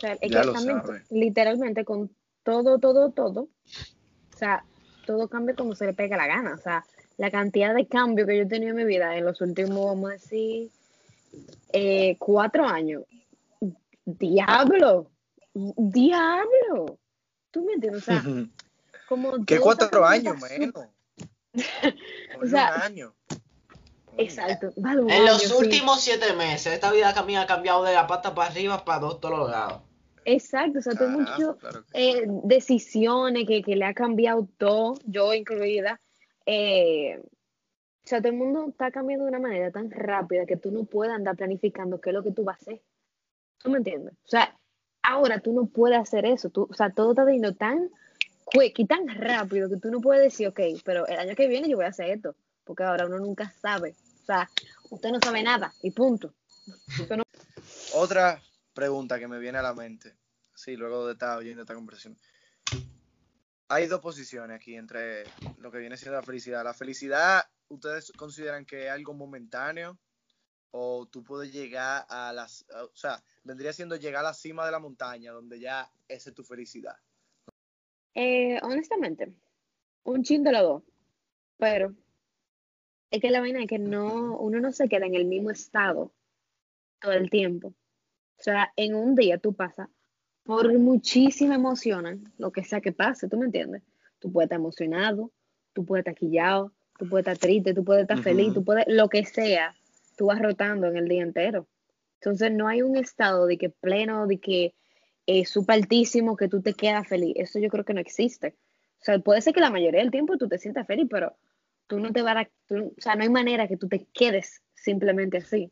O 0.00 0.06
sea, 0.06 0.14
es 0.14 0.30
Ya 0.30 0.40
que 0.40 0.46
lo 0.46 0.52
también, 0.54 0.80
sabe. 0.80 1.02
literalmente 1.10 1.84
con 1.84 2.10
todo, 2.42 2.78
todo, 2.78 3.10
todo, 3.10 3.42
o 3.42 4.38
sea, 4.38 4.64
todo 5.04 5.28
cambia 5.28 5.54
como 5.54 5.74
se 5.74 5.84
le 5.84 5.92
pega 5.92 6.16
la 6.16 6.26
gana. 6.26 6.54
O 6.54 6.58
sea, 6.58 6.84
la 7.18 7.30
cantidad 7.30 7.74
de 7.74 7.86
cambio 7.86 8.24
que 8.26 8.34
yo 8.38 8.44
he 8.44 8.46
tenido 8.46 8.70
en 8.70 8.76
mi 8.76 8.84
vida 8.84 9.14
en 9.18 9.26
los 9.26 9.42
últimos, 9.42 9.84
vamos 9.84 10.08
a 10.08 10.12
decir, 10.14 10.70
eh, 11.74 12.16
cuatro 12.18 12.64
años. 12.64 13.02
Diablo, 14.06 15.10
diablo. 15.52 16.98
¿Tú 17.50 17.62
me 17.66 17.74
entiendes? 17.74 18.02
O 18.02 18.04
sea, 18.06 18.24
como 19.06 19.44
¿Qué 19.44 19.58
cuatro 19.60 20.06
años 20.06 20.36
menos? 20.40 20.86
O 22.42 22.46
sea, 22.46 22.72
un 22.76 22.82
año. 22.82 23.14
Exacto. 24.16 24.72
vale, 24.76 25.02
En 25.14 25.26
los 25.26 25.42
sí. 25.42 25.52
últimos 25.58 26.00
siete 26.00 26.32
meses, 26.34 26.72
esta 26.72 26.90
vida 26.90 27.12
mía 27.24 27.42
ha 27.42 27.46
cambiado 27.46 27.84
de 27.84 27.92
la 27.92 28.06
pata 28.06 28.34
para 28.34 28.50
arriba 28.50 28.84
para 28.84 29.00
dos 29.00 29.20
todos 29.20 29.38
los 29.38 29.50
lados. 29.50 29.82
Exacto, 30.24 30.78
o 30.78 30.82
sea, 30.82 30.94
tengo 30.94 31.24
claro 31.58 31.84
que 31.86 32.00
sí. 32.00 32.18
eh, 32.18 32.24
decisiones 32.44 33.46
que, 33.46 33.62
que 33.62 33.76
le 33.76 33.84
ha 33.84 33.94
cambiado 33.94 34.48
todo, 34.58 34.94
yo 35.04 35.32
incluida. 35.34 36.00
eh, 36.46 37.20
o 38.02 38.08
sea, 38.10 38.20
todo 38.20 38.32
el 38.32 38.38
mundo 38.38 38.66
está 38.70 38.90
cambiando 38.90 39.24
de 39.24 39.30
una 39.30 39.38
manera 39.38 39.70
tan 39.70 39.90
rápida 39.90 40.46
que 40.46 40.56
tú 40.56 40.70
no 40.70 40.84
puedes 40.84 41.14
andar 41.14 41.36
planificando 41.36 42.00
qué 42.00 42.10
es 42.10 42.14
lo 42.14 42.22
que 42.22 42.32
tú 42.32 42.44
vas 42.44 42.56
a 42.56 42.62
hacer. 42.62 42.82
¿Tú 43.58 43.70
me 43.70 43.78
entiendes? 43.78 44.14
O 44.24 44.28
sea, 44.28 44.56
ahora 45.02 45.38
tú 45.40 45.52
no 45.52 45.66
puedes 45.66 45.98
hacer 45.98 46.24
eso. 46.24 46.50
Tú, 46.50 46.66
o 46.68 46.74
sea, 46.74 46.90
todo 46.90 47.10
está 47.10 47.30
yendo 47.30 47.54
tan 47.54 47.90
quick 48.50 48.78
y 48.78 48.86
tan 48.86 49.06
rápido 49.06 49.68
que 49.68 49.76
tú 49.76 49.90
no 49.90 50.00
puedes 50.00 50.24
decir, 50.24 50.48
ok, 50.48 50.60
pero 50.84 51.06
el 51.06 51.18
año 51.18 51.36
que 51.36 51.46
viene 51.46 51.68
yo 51.68 51.76
voy 51.76 51.84
a 51.84 51.90
hacer 51.90 52.10
esto. 52.10 52.34
Porque 52.64 52.82
ahora 52.82 53.06
uno 53.06 53.18
nunca 53.18 53.52
sabe. 53.60 53.94
O 54.22 54.24
sea, 54.24 54.48
usted 54.90 55.10
no 55.10 55.18
sabe 55.22 55.42
nada 55.42 55.72
y 55.82 55.90
punto. 55.90 56.32
Otra 57.94 58.40
pregunta 58.80 59.18
que 59.18 59.28
me 59.28 59.38
viene 59.38 59.58
a 59.58 59.62
la 59.62 59.74
mente, 59.74 60.16
sí, 60.54 60.74
luego 60.74 61.06
de 61.06 61.12
estar 61.12 61.36
oyendo 61.36 61.60
esta 61.60 61.74
conversación. 61.74 62.16
Hay 63.68 63.86
dos 63.88 64.00
posiciones 64.00 64.56
aquí 64.56 64.74
entre 64.74 65.24
lo 65.58 65.70
que 65.70 65.76
viene 65.76 65.98
siendo 65.98 66.16
la 66.16 66.22
felicidad. 66.22 66.64
La 66.64 66.72
felicidad, 66.72 67.42
¿ustedes 67.68 68.10
consideran 68.16 68.64
que 68.64 68.86
es 68.86 68.90
algo 68.90 69.12
momentáneo? 69.12 69.98
¿O 70.70 71.06
tú 71.12 71.22
puedes 71.22 71.52
llegar 71.52 72.06
a 72.08 72.32
las... 72.32 72.64
O 72.70 72.96
sea, 72.96 73.22
vendría 73.44 73.74
siendo 73.74 73.96
llegar 73.96 74.24
a 74.24 74.28
la 74.28 74.34
cima 74.34 74.64
de 74.64 74.72
la 74.72 74.78
montaña, 74.78 75.32
donde 75.32 75.60
ya 75.60 75.92
esa 76.08 76.30
es 76.30 76.34
tu 76.34 76.42
felicidad? 76.42 76.96
Eh, 78.14 78.58
honestamente, 78.62 79.34
un 80.04 80.22
chin 80.22 80.42
de 80.42 80.52
los 80.52 80.62
dos. 80.62 80.82
Pero 81.58 81.94
es 83.10 83.20
que 83.20 83.30
la 83.30 83.40
vaina 83.40 83.60
es 83.60 83.68
que 83.68 83.78
no, 83.78 84.38
uno 84.38 84.58
no 84.58 84.72
se 84.72 84.88
queda 84.88 85.04
en 85.04 85.16
el 85.16 85.26
mismo 85.26 85.50
estado 85.50 86.14
todo 86.98 87.12
el 87.12 87.28
tiempo. 87.28 87.74
O 88.40 88.42
sea, 88.42 88.72
en 88.76 88.94
un 88.94 89.14
día 89.14 89.38
tú 89.38 89.52
pasas 89.52 89.88
por 90.44 90.72
muchísimas 90.78 91.58
emociones, 91.58 92.18
lo 92.38 92.50
que 92.50 92.64
sea 92.64 92.80
que 92.80 92.92
pase, 92.92 93.28
¿tú 93.28 93.36
me 93.36 93.44
entiendes? 93.46 93.82
Tú 94.18 94.32
puedes 94.32 94.46
estar 94.46 94.58
emocionado, 94.58 95.30
tú 95.74 95.84
puedes 95.84 96.02
estar 96.06 96.14
quillado, 96.14 96.72
tú 96.98 97.08
puedes 97.08 97.26
estar 97.26 97.38
triste, 97.38 97.74
tú 97.74 97.84
puedes 97.84 98.02
estar 98.02 98.16
feliz, 98.22 98.52
tú 98.54 98.64
puedes, 98.64 98.84
lo 98.88 99.08
que 99.08 99.24
sea, 99.26 99.74
tú 100.16 100.26
vas 100.26 100.40
rotando 100.40 100.86
en 100.88 100.96
el 100.96 101.06
día 101.08 101.22
entero. 101.22 101.66
Entonces 102.14 102.50
no 102.52 102.66
hay 102.68 102.82
un 102.82 102.96
estado 102.96 103.46
de 103.46 103.58
que 103.58 103.70
pleno, 103.70 104.26
de 104.26 104.38
que 104.38 104.74
eh, 105.26 105.44
súper 105.44 105.76
altísimo, 105.76 106.36
que 106.36 106.48
tú 106.48 106.60
te 106.62 106.74
quedas 106.74 107.06
feliz. 107.06 107.34
Eso 107.36 107.58
yo 107.58 107.68
creo 107.68 107.84
que 107.84 107.94
no 107.94 108.00
existe. 108.00 108.56
O 109.00 109.04
sea, 109.04 109.18
puede 109.18 109.40
ser 109.42 109.54
que 109.54 109.60
la 109.60 109.70
mayoría 109.70 110.00
del 110.00 110.10
tiempo 110.10 110.36
tú 110.38 110.48
te 110.48 110.58
sientas 110.58 110.86
feliz, 110.86 111.06
pero 111.10 111.36
tú 111.86 111.98
no 112.00 112.10
te 112.12 112.22
vas 112.22 112.36
a, 112.36 112.50
tú- 112.66 112.94
o 112.96 113.00
sea, 113.00 113.14
no 113.16 113.22
hay 113.22 113.28
manera 113.30 113.68
que 113.68 113.76
tú 113.76 113.86
te 113.88 114.06
quedes 114.12 114.62
simplemente 114.74 115.38
así, 115.38 115.70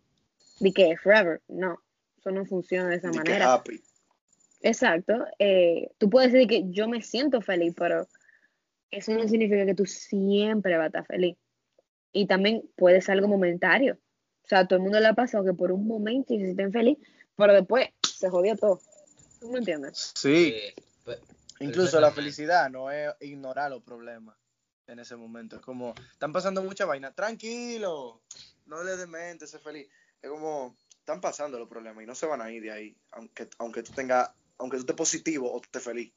de 0.60 0.72
que 0.72 0.96
forever, 0.96 1.40
no, 1.48 1.80
eso 2.28 2.38
no 2.38 2.46
funciona 2.46 2.88
de 2.88 2.96
esa 2.96 3.08
De 3.08 3.12
que 3.12 3.18
manera. 3.18 3.54
happy. 3.54 3.82
Exacto, 4.60 5.24
eh, 5.38 5.92
tú 5.98 6.10
puedes 6.10 6.32
decir 6.32 6.48
que 6.48 6.64
yo 6.70 6.88
me 6.88 7.00
siento 7.00 7.40
feliz, 7.40 7.74
pero 7.76 8.08
eso 8.90 9.12
no 9.12 9.26
significa 9.28 9.64
que 9.64 9.74
tú 9.74 9.86
siempre 9.86 10.76
vas 10.76 10.84
a 10.84 10.86
estar 10.86 11.06
feliz. 11.06 11.36
Y 12.12 12.26
también 12.26 12.68
puede 12.76 13.00
ser 13.00 13.12
algo 13.12 13.28
momentario. 13.28 13.98
O 14.44 14.48
sea, 14.48 14.60
a 14.60 14.66
todo 14.68 14.78
el 14.78 14.82
mundo 14.82 14.98
le 14.98 15.06
ha 15.06 15.14
pasado 15.14 15.44
que 15.44 15.52
por 15.52 15.70
un 15.70 15.86
momento 15.86 16.34
se 16.34 16.40
sienten 16.40 16.72
feliz, 16.72 16.98
pero 17.36 17.52
después 17.52 17.88
se 18.02 18.28
jodió 18.30 18.56
todo. 18.56 18.80
¿Tú 19.38 19.48
me 19.50 19.58
entiendes? 19.58 20.12
Sí, 20.16 20.54
pe- 21.04 21.20
incluso 21.60 22.00
la 22.00 22.10
felicidad 22.10 22.68
no 22.70 22.90
es 22.90 23.14
ignorar 23.20 23.70
los 23.70 23.82
problemas 23.82 24.36
en 24.88 24.98
ese 24.98 25.14
momento. 25.16 25.56
Es 25.56 25.62
como, 25.62 25.94
están 26.12 26.32
pasando 26.32 26.62
mucha 26.62 26.86
vaina. 26.86 27.12
Tranquilo, 27.14 28.22
no 28.66 28.82
le 28.82 28.96
des 28.96 29.06
mente, 29.06 29.46
sé 29.46 29.58
feliz. 29.60 29.86
Es 30.20 30.30
como, 30.30 30.74
están 31.08 31.20
pasando 31.22 31.58
los 31.58 31.68
problemas 31.68 32.04
y 32.04 32.06
no 32.06 32.14
se 32.14 32.26
van 32.26 32.42
a 32.42 32.50
ir 32.52 32.62
de 32.62 32.70
ahí, 32.70 32.94
aunque, 33.12 33.48
aunque 33.58 33.82
tú 33.82 33.92
tengas, 33.92 34.30
aunque 34.58 34.76
tú 34.76 34.80
estés 34.82 34.96
positivo 34.96 35.50
o 35.50 35.58
tú 35.58 35.64
estés 35.64 35.82
feliz. 35.82 36.12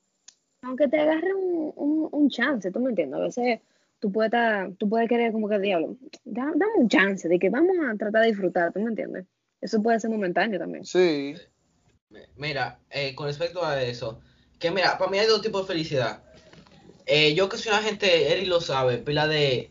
Aunque 0.63 0.89
te 0.89 0.99
agarre 0.99 1.33
un, 1.33 1.71
un, 1.77 2.09
un 2.11 2.29
chance, 2.29 2.69
¿tú 2.71 2.79
me 2.81 2.89
entiendes? 2.89 3.17
A 3.17 3.23
veces 3.23 3.59
tú 3.99 4.11
puedes 4.11 4.27
estar, 4.27 4.69
tú 4.73 4.89
puedes 4.89 5.07
querer 5.07 5.31
como 5.31 5.47
que 5.47 5.59
diablo, 5.59 5.95
da- 6.25 6.51
dame 6.53 6.73
un 6.75 6.89
chance 6.89 7.29
de 7.29 7.39
que 7.39 7.49
vamos 7.49 7.77
a 7.89 7.95
tratar 7.95 8.23
de 8.23 8.27
disfrutar, 8.27 8.73
¿tú 8.73 8.81
me 8.81 8.89
entiendes? 8.89 9.25
Eso 9.61 9.81
puede 9.81 9.97
ser 9.99 10.09
momentáneo 10.09 10.59
también. 10.59 10.83
Sí. 10.83 11.35
Mira, 12.35 12.79
eh, 12.89 13.15
con 13.15 13.27
respecto 13.27 13.63
a 13.65 13.81
eso, 13.81 14.19
que 14.59 14.71
mira, 14.71 14.97
para 14.97 15.09
mí 15.09 15.17
hay 15.19 15.27
dos 15.27 15.41
tipos 15.41 15.61
de 15.61 15.73
felicidad. 15.73 16.21
Eh, 17.05 17.33
yo 17.33 17.47
que 17.47 17.57
soy 17.57 17.71
una 17.71 17.81
gente, 17.81 18.33
Eri 18.33 18.45
lo 18.45 18.59
sabe, 18.59 18.97
pila 18.97 19.25
de 19.27 19.69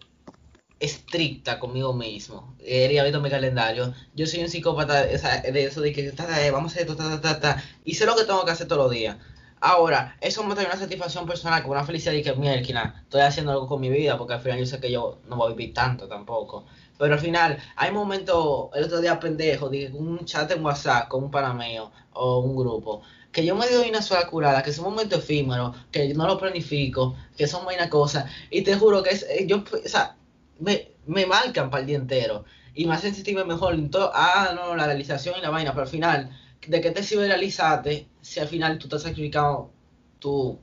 estricta 0.80 1.60
conmigo 1.60 1.92
mismo. 1.92 2.56
Ha 2.60 3.04
visto 3.04 3.20
mi 3.20 3.30
calendario. 3.30 3.94
Yo 4.14 4.26
soy 4.26 4.40
un 4.42 4.48
psicópata 4.48 5.06
sea, 5.18 5.42
de 5.42 5.64
eso 5.64 5.80
de 5.80 5.92
que 5.92 6.10
ta, 6.12 6.26
ta, 6.26 6.44
eh, 6.44 6.50
vamos 6.50 6.72
a 6.72 6.80
hacer 6.80 6.96
ta, 6.96 7.20
ta, 7.20 7.40
ta, 7.40 7.62
y 7.84 7.94
sé 7.94 8.06
lo 8.06 8.16
que 8.16 8.24
tengo 8.24 8.44
que 8.44 8.50
hacer 8.50 8.66
todos 8.66 8.84
los 8.84 8.90
días. 8.90 9.16
Ahora, 9.62 10.16
eso 10.22 10.42
me 10.42 10.54
trae 10.54 10.66
una 10.66 10.76
satisfacción 10.76 11.26
personal, 11.26 11.60
como 11.60 11.72
una 11.72 11.84
felicidad 11.84 12.12
de 12.14 12.22
que, 12.22 12.32
mira, 12.32 12.54
estoy 12.54 13.20
haciendo 13.20 13.52
algo 13.52 13.66
con 13.68 13.78
mi 13.78 13.90
vida, 13.90 14.16
porque 14.16 14.32
al 14.32 14.40
final 14.40 14.58
yo 14.58 14.64
sé 14.64 14.80
que 14.80 14.90
yo 14.90 15.18
no 15.28 15.36
voy 15.36 15.52
a 15.52 15.54
vivir 15.54 15.74
tanto 15.74 16.08
tampoco. 16.08 16.64
Pero 16.98 17.12
al 17.12 17.20
final, 17.20 17.58
hay 17.76 17.92
momentos, 17.92 18.70
el 18.74 18.84
otro 18.84 19.00
día 19.02 19.20
pendejo, 19.20 19.68
de 19.68 19.90
un 19.92 20.24
chat 20.24 20.50
en 20.50 20.64
WhatsApp 20.64 21.08
con 21.08 21.24
un 21.24 21.30
panameo 21.30 21.92
o 22.14 22.38
un 22.40 22.56
grupo, 22.56 23.02
que 23.32 23.44
yo 23.44 23.54
me 23.54 23.68
doy 23.68 23.90
una 23.90 24.00
sola 24.00 24.26
curada, 24.26 24.62
que 24.62 24.72
son 24.72 24.86
momentos 24.86 25.18
efímeros, 25.18 25.76
que 25.92 26.14
no 26.14 26.26
lo 26.26 26.38
planifico, 26.38 27.14
que 27.36 27.46
son 27.46 27.64
buenas 27.64 27.88
cosas, 27.88 28.30
y 28.50 28.62
te 28.62 28.76
juro 28.76 29.02
que 29.02 29.10
es, 29.10 29.26
eh, 29.28 29.44
yo, 29.46 29.58
o 29.58 29.88
sea, 29.88 30.16
me, 30.60 30.92
me 31.06 31.26
marcan 31.26 31.70
para 31.70 31.80
el 31.80 31.86
día 31.86 31.96
entero, 31.96 32.44
y 32.74 32.88
hacen 32.88 33.14
sentirme 33.14 33.44
mejor 33.44 33.74
en 33.74 33.90
todo, 33.90 34.10
ah, 34.14 34.52
no, 34.54 34.76
la 34.76 34.86
realización 34.86 35.34
y 35.38 35.42
la 35.42 35.50
vaina, 35.50 35.72
pero 35.72 35.82
al 35.82 35.88
final, 35.88 36.30
¿de 36.66 36.80
qué 36.80 36.90
te 36.90 37.02
sirve 37.02 37.26
realizarte 37.26 38.06
si 38.20 38.40
al 38.40 38.48
final 38.48 38.78
tú 38.78 38.86
estás 38.86 39.02
sacrificando 39.02 39.70
tu, 40.20 40.58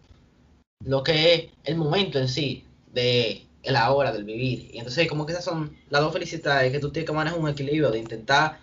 lo 0.85 1.03
que 1.03 1.33
es 1.33 1.51
el 1.65 1.75
momento 1.75 2.19
en 2.19 2.27
sí 2.27 2.65
de 2.93 3.45
la 3.63 3.91
hora 3.91 4.11
del 4.11 4.23
vivir. 4.23 4.69
Y 4.73 4.77
entonces 4.77 5.07
como 5.07 5.25
que 5.25 5.33
esas 5.33 5.43
son 5.43 5.75
las 5.89 6.01
dos 6.01 6.13
felicidades 6.13 6.71
que 6.71 6.79
tú 6.79 6.91
tienes 6.91 7.09
que 7.09 7.15
manejar 7.15 7.39
un 7.39 7.49
equilibrio 7.49 7.91
de 7.91 7.99
intentar 7.99 8.59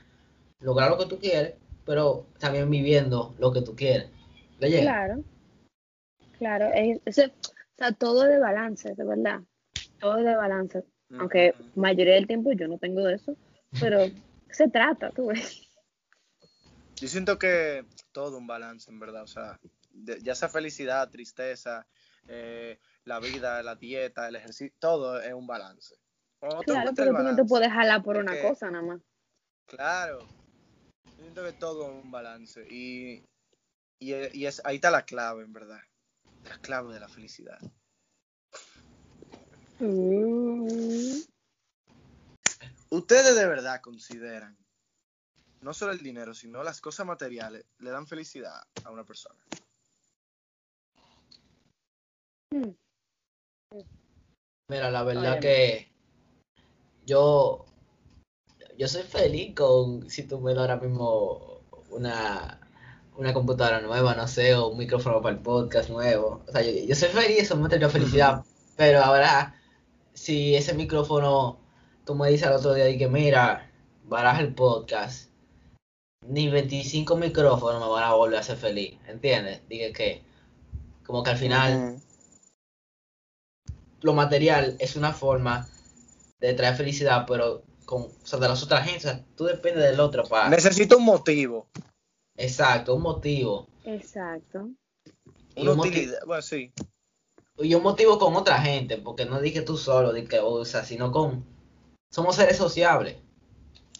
lograr 0.61 0.91
lo 0.91 0.99
que 0.99 1.07
tú 1.07 1.19
quieres, 1.19 1.55
pero 1.85 2.27
también 2.39 2.71
viviendo 2.71 3.35
lo 3.39 3.53
que 3.53 3.61
tú 3.63 3.77
quieres. 3.77 4.09
¿Le? 4.59 4.81
Claro, 4.81 5.23
claro, 6.39 6.71
es, 6.75 7.01
es- 7.05 7.19
o 7.29 7.77
sea, 7.77 7.93
todo 7.93 8.23
de 8.23 8.39
balance, 8.39 8.95
de 8.95 9.05
verdad, 9.05 9.41
todo 9.99 10.17
de 10.17 10.37
balance, 10.37 10.85
aunque 11.19 11.55
mayoría 11.75 12.15
del 12.15 12.27
tiempo 12.27 12.53
yo 12.53 12.69
no 12.69 12.79
tengo 12.79 13.09
eso, 13.09 13.37
pero 13.79 13.99
se 14.51 14.69
trata, 14.69 15.11
tú 15.11 15.27
ves. 15.27 15.69
Yo 16.97 17.09
siento 17.09 17.39
que 17.39 17.85
todo 18.13 18.39
un 18.39 18.47
balance, 18.47 18.91
en 18.91 19.01
verdad. 19.01 19.23
O 19.25 19.27
sea, 19.27 19.59
de- 19.91 20.21
ya 20.23 20.35
sea 20.35 20.49
felicidad, 20.49 21.11
tristeza, 21.11 21.87
eh, 22.29 22.79
la 23.05 23.21
vida, 23.21 23.63
la 23.63 23.75
dieta, 23.75 24.29
el 24.29 24.37
ejercicio, 24.37 24.75
todo 24.79 25.21
es 25.21 25.33
un 25.33 25.47
balance. 25.47 25.97
Cuando 26.39 26.63
Claro, 26.63 26.91
el 26.91 26.95
tú 26.95 27.05
no 27.05 27.37
te 27.37 27.45
puedes 27.45 27.73
jalar 27.73 28.03
por 28.03 28.17
una 28.17 28.41
cosa 28.41 28.71
nada 28.71 28.85
más. 28.85 29.01
Claro. 29.67 30.21
Yo 31.17 31.23
siento 31.23 31.45
que 31.45 31.53
todo 31.53 31.91
es 31.91 32.05
un 32.05 32.11
balance. 32.11 32.67
Y, 32.71 33.25
y, 33.99 34.15
y 34.33 34.47
es, 34.47 34.61
ahí 34.65 34.77
está 34.77 34.91
la 34.91 35.05
clave, 35.05 35.43
en 35.43 35.53
verdad. 35.53 35.81
La 36.45 36.59
clave 36.59 36.93
de 36.95 37.01
la 37.01 37.09
felicidad. 37.09 37.59
Mm. 39.81 41.21
¿Ustedes 42.91 43.35
de 43.35 43.47
verdad 43.47 43.81
consideran 43.81 44.57
no 45.61 45.73
solo 45.73 45.93
el 45.93 46.03
dinero, 46.03 46.35
sino 46.35 46.63
las 46.63 46.81
cosas 46.81 47.07
materiales 47.07 47.65
le 47.79 47.91
dan 47.91 48.07
felicidad 48.07 48.63
a 48.85 48.91
una 48.91 49.05
persona? 49.05 49.41
Mira, 54.69 54.91
la 54.91 55.03
verdad 55.03 55.41
que 55.41 55.91
yo, 57.05 57.65
yo 58.79 58.89
soy 58.89 59.03
feliz 59.03 59.55
con 59.55 60.09
si 60.09 60.23
tú 60.23 60.41
me 60.41 60.55
das 60.55 60.61
ahora 60.61 60.77
mismo 60.77 61.63
una, 61.91 62.61
una 63.17 63.33
computadora 63.35 63.81
nueva, 63.81 64.15
no 64.15 64.29
sé, 64.29 64.55
o 64.55 64.69
un 64.69 64.79
micrófono 64.79 65.21
para 65.21 65.35
el 65.35 65.43
podcast 65.43 65.91
nuevo. 65.91 66.45
O 66.47 66.53
sea, 66.53 66.63
yo, 66.63 66.71
yo 66.87 66.95
soy 66.95 67.09
feliz, 67.09 67.39
eso 67.41 67.57
me 67.57 67.69
trae 67.69 67.89
felicidad. 67.89 68.45
Pero 68.77 69.03
ahora, 69.03 69.55
si 70.15 70.55
ese 70.55 70.75
micrófono, 70.75 71.59
tú 72.05 72.15
me 72.15 72.31
dices 72.31 72.47
al 72.47 72.55
otro 72.55 72.73
día 72.73 72.89
y 72.89 72.97
que 72.97 73.09
mira, 73.09 73.71
baraja 74.05 74.41
el 74.41 74.55
podcast, 74.55 75.31
ni 76.27 76.49
25 76.49 77.17
micrófonos 77.17 77.83
me 77.83 77.89
van 77.89 78.05
a 78.05 78.15
volver 78.15 78.39
a 78.39 78.41
hacer 78.41 78.57
feliz, 78.57 78.99
¿entiendes? 79.07 79.61
Dije 79.69 79.93
que, 79.93 80.23
como 81.05 81.23
que 81.23 81.31
al 81.31 81.37
final 81.37 82.01
lo 84.01 84.15
material 84.15 84.77
es 84.79 84.97
una 84.97 85.13
forma 85.13 85.69
de 86.41 86.55
traer 86.55 86.77
felicidad, 86.77 87.27
pero 87.27 87.63
con, 87.85 88.03
o 88.03 88.11
sea, 88.23 88.39
de 88.39 88.49
las 88.49 88.63
otras 88.63 88.89
sea, 89.03 89.23
tú 89.37 89.45
dependes 89.45 89.85
del 89.85 90.01
otro 90.01 90.25
para... 90.25 90.49
Necesito 90.49 90.97
un 90.97 91.05
motivo, 91.05 91.69
Exacto, 92.37 92.97
un 92.97 93.03
motivo. 93.03 93.69
Exacto. 93.85 94.71
Una 95.57 95.73
utilidad. 95.73 96.19
Bueno, 96.27 96.43
sí. 96.43 96.73
Y 97.59 97.75
un 97.75 97.83
motivo 97.83 98.19
con 98.19 98.35
otra 98.35 98.59
gente, 98.59 98.99
porque 98.99 99.27
no 99.27 99.41
dije 99.41 99.63
tú 99.63 99.77
solo, 99.77 100.13
di 100.13 100.27
que, 100.27 100.41
o 100.41 100.65
sea, 100.65 100.85
sino 100.85 101.13
con... 101.13 101.45
Somos 102.11 102.37
seres 102.37 102.57
sociables. 102.57 103.17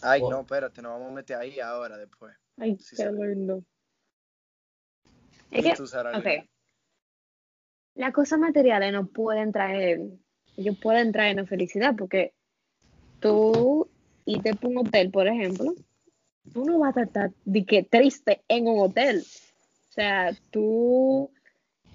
Ay, 0.01 0.21
no, 0.21 0.41
espérate, 0.41 0.81
nos 0.81 0.93
vamos 0.93 1.11
a 1.11 1.15
meter 1.15 1.37
ahí 1.37 1.59
ahora 1.59 1.97
después. 1.97 2.33
Ay, 2.57 2.77
Sí, 2.79 2.95
qué 2.95 3.11
lindo. 3.11 3.63
Es 5.51 5.65
¿Y 5.65 5.69
que, 5.69 5.75
tú, 5.75 5.87
Sara 5.87 6.17
ok, 6.17 6.25
Lina? 6.25 6.45
las 7.95 8.13
cosas 8.13 8.39
materiales 8.39 8.91
no 8.91 9.07
pueden 9.07 9.51
traer, 9.51 10.01
ellos 10.57 10.77
pueden 10.81 11.11
traernos 11.11 11.49
felicidad 11.49 11.95
porque 11.97 12.33
tú 13.19 13.89
irte 14.25 14.49
a 14.51 14.67
un 14.67 14.77
hotel, 14.79 15.11
por 15.11 15.27
ejemplo, 15.27 15.73
tú 16.53 16.65
no 16.65 16.79
vas 16.79 16.95
a 16.97 17.03
estar 17.03 17.31
de 17.45 17.65
que 17.65 17.83
triste 17.83 18.43
en 18.47 18.67
un 18.67 18.79
hotel. 18.79 19.23
O 19.89 19.93
sea, 19.93 20.31
tú 20.51 21.31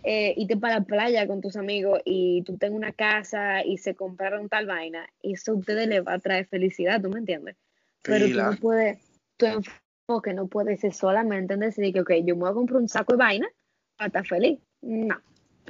eh, 0.02 0.34
irte 0.36 0.56
para 0.56 0.80
la 0.80 0.84
playa 0.84 1.26
con 1.26 1.40
tus 1.40 1.56
amigos 1.56 2.00
y 2.04 2.42
tú 2.42 2.56
tengas 2.56 2.76
una 2.76 2.92
casa 2.92 3.64
y 3.64 3.78
se 3.78 3.94
compraron 3.94 4.48
tal 4.48 4.66
vaina, 4.66 5.08
eso 5.22 5.52
a 5.52 5.56
ustedes 5.56 5.88
les 5.88 6.06
va 6.06 6.14
a 6.14 6.18
traer 6.18 6.46
felicidad, 6.46 7.00
¿tú 7.00 7.10
me 7.10 7.18
entiendes? 7.18 7.56
Pero 8.02 8.26
tú 8.26 8.34
no 8.34 8.56
puedes, 8.60 8.98
tu 9.36 9.46
enfoque 9.46 10.32
no 10.32 10.46
puede 10.46 10.76
ser 10.76 10.92
solamente 10.94 11.54
en 11.54 11.60
decir 11.60 11.92
que, 11.92 12.00
ok, 12.00 12.12
yo 12.24 12.34
me 12.34 12.42
voy 12.42 12.50
a 12.50 12.54
comprar 12.54 12.80
un 12.80 12.88
saco 12.88 13.12
de 13.12 13.18
vaina 13.18 13.48
para 13.96 14.06
estar 14.06 14.26
feliz. 14.26 14.58
No. 14.80 15.20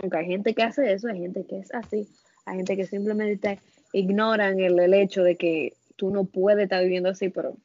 Aunque 0.00 0.18
hay 0.18 0.26
gente 0.26 0.54
que 0.54 0.62
hace 0.62 0.92
eso, 0.92 1.08
hay 1.08 1.20
gente 1.20 1.44
que 1.44 1.58
es 1.58 1.74
así. 1.74 2.08
Hay 2.46 2.56
gente 2.56 2.76
que 2.76 2.86
simplemente 2.86 3.58
ignoran 3.92 4.60
el, 4.60 4.78
el 4.78 4.94
hecho 4.94 5.24
de 5.24 5.36
que 5.36 5.74
tú 5.96 6.10
no 6.10 6.24
puedes 6.24 6.64
estar 6.64 6.82
viviendo 6.82 7.08
así, 7.08 7.28
pero 7.28 7.56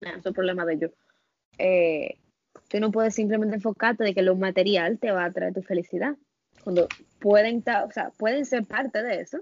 eso 0.00 0.28
es 0.28 0.34
problema 0.34 0.64
de 0.64 0.74
ellos. 0.74 0.90
Eh, 1.58 2.16
tú 2.68 2.80
no 2.80 2.90
puedes 2.90 3.14
simplemente 3.14 3.56
enfocarte 3.56 4.04
de 4.04 4.14
que 4.14 4.22
lo 4.22 4.36
material 4.36 4.98
te 4.98 5.10
va 5.12 5.24
a 5.24 5.32
traer 5.32 5.54
tu 5.54 5.62
felicidad. 5.62 6.16
Cuando 6.62 6.88
pueden, 7.20 7.62
o 7.66 7.92
sea, 7.92 8.10
pueden 8.18 8.44
ser 8.44 8.64
parte 8.66 9.02
de 9.02 9.20
eso. 9.20 9.38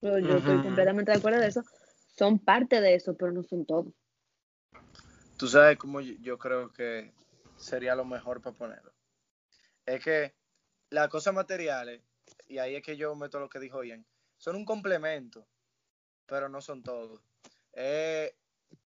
Yo, 0.00 0.18
yo 0.18 0.36
estoy 0.36 0.62
completamente 0.62 1.12
de 1.12 1.18
acuerdo 1.18 1.40
de 1.40 1.48
eso. 1.48 1.62
Son 2.16 2.38
parte 2.38 2.80
de 2.80 2.94
eso, 2.94 3.16
pero 3.16 3.32
no 3.32 3.42
son 3.42 3.66
todo. 3.66 3.92
Tú 5.36 5.48
sabes 5.48 5.76
cómo 5.76 6.00
yo, 6.00 6.14
yo 6.20 6.38
creo 6.38 6.72
que 6.72 7.12
sería 7.56 7.94
lo 7.94 8.04
mejor 8.04 8.40
para 8.40 8.56
ponerlo. 8.56 8.92
Es 9.84 10.02
que 10.02 10.34
las 10.90 11.08
cosas 11.08 11.34
materiales, 11.34 12.02
y 12.48 12.58
ahí 12.58 12.74
es 12.74 12.82
que 12.82 12.96
yo 12.96 13.14
meto 13.14 13.38
lo 13.38 13.48
que 13.48 13.60
dijo 13.60 13.84
Ian, 13.84 14.04
son 14.38 14.56
un 14.56 14.64
complemento, 14.64 15.46
pero 16.26 16.48
no 16.48 16.60
son 16.60 16.82
todo. 16.82 17.22
Eh, 17.72 18.34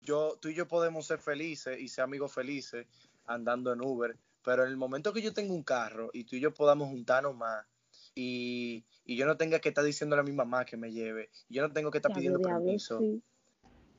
yo, 0.01 0.39
tú 0.41 0.49
y 0.49 0.55
yo 0.55 0.67
podemos 0.67 1.07
ser 1.07 1.19
felices 1.19 1.79
y 1.79 1.89
ser 1.89 2.05
amigos 2.05 2.33
felices 2.33 2.87
andando 3.29 3.73
en 3.73 3.81
Uber, 3.81 4.17
pero 4.43 4.65
en 4.65 4.71
el 4.71 4.77
momento 4.77 5.13
que 5.13 5.23
yo 5.23 5.33
tenga 5.33 5.53
un 5.53 5.63
carro 5.63 6.11
y 6.13 6.25
tú 6.25 6.37
y 6.37 6.41
yo 6.41 6.53
podamos 6.53 6.89
juntarnos 6.89 7.37
más 7.37 7.65
y, 8.15 8.85
y 9.05 9.17
yo 9.17 9.27
no 9.27 9.37
tenga 9.37 9.61
que 9.61 9.69
estar 9.69 9.85
diciéndole 9.85 10.21
a 10.21 10.25
mi 10.25 10.33
mamá 10.33 10.65
que 10.65 10.77
me 10.77 10.91
lleve, 10.91 11.31
y 11.49 11.55
yo 11.55 11.63
no 11.63 11.73
tengo 11.73 11.91
que 11.91 11.99
estar 11.99 12.13
pidiendo 12.13 12.41
permiso, 12.41 12.99
sí. 12.99 13.23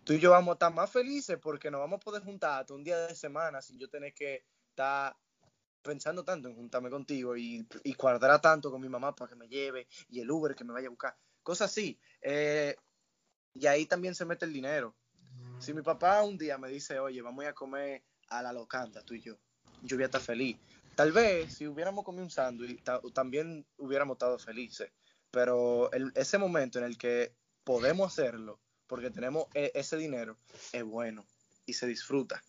tú 0.03 0.13
y 0.13 0.19
yo 0.19 0.31
vamos 0.31 0.49
a 0.49 0.53
estar 0.53 0.73
más 0.73 0.91
felices 0.91 1.37
porque 1.41 1.71
nos 1.71 1.79
vamos 1.79 1.97
a 1.97 1.99
poder 2.03 2.23
juntar 2.23 2.61
hasta 2.61 2.73
un 2.73 2.83
día 2.83 2.97
de 3.07 3.15
semana 3.15 3.61
sin 3.61 3.79
yo 3.79 3.89
tener 3.89 4.13
que 4.13 4.43
estar 4.69 5.15
pensando 5.81 6.23
tanto 6.23 6.49
en 6.49 6.55
juntarme 6.55 6.89
contigo 6.89 7.37
y, 7.37 7.65
y 7.83 7.93
cuadrar 7.93 8.41
tanto 8.41 8.71
con 8.71 8.81
mi 8.81 8.89
mamá 8.89 9.15
para 9.15 9.29
que 9.29 9.35
me 9.35 9.47
lleve 9.47 9.87
y 10.09 10.19
el 10.19 10.29
Uber 10.29 10.55
que 10.55 10.63
me 10.63 10.73
vaya 10.73 10.87
a 10.87 10.91
buscar. 10.91 11.15
Cosas 11.41 11.71
así. 11.71 11.99
Eh, 12.21 12.75
y 13.53 13.65
ahí 13.65 13.85
también 13.85 14.15
se 14.15 14.25
mete 14.25 14.45
el 14.45 14.53
dinero. 14.53 14.95
Si 15.59 15.73
mi 15.73 15.81
papá 15.81 16.23
un 16.23 16.37
día 16.37 16.57
me 16.57 16.69
dice, 16.69 16.99
oye, 16.99 17.21
vamos 17.21 17.45
a 17.45 17.53
comer 17.53 18.03
a 18.29 18.41
la 18.41 18.53
locanda, 18.53 19.03
tú 19.03 19.13
y 19.13 19.21
yo, 19.21 19.37
yo 19.81 19.97
voy 19.97 20.03
a 20.03 20.05
estar 20.05 20.21
feliz. 20.21 20.59
Tal 20.95 21.11
vez 21.11 21.53
si 21.53 21.67
hubiéramos 21.67 22.03
comido 22.03 22.23
un 22.23 22.29
sándwich, 22.31 22.83
ta- 22.83 23.01
también 23.13 23.65
hubiéramos 23.77 24.15
estado 24.15 24.37
felices. 24.39 24.91
Pero 25.31 25.91
ese 26.15 26.37
momento 26.37 26.79
en 26.79 26.85
el 26.85 26.97
que 26.97 27.33
podemos 27.63 28.11
hacerlo, 28.11 28.59
porque 28.87 29.11
tenemos 29.11 29.45
e- 29.53 29.71
ese 29.75 29.95
dinero, 29.97 30.37
es 30.73 30.83
bueno 30.83 31.25
y 31.65 31.73
se 31.73 31.85
disfruta. 31.87 32.43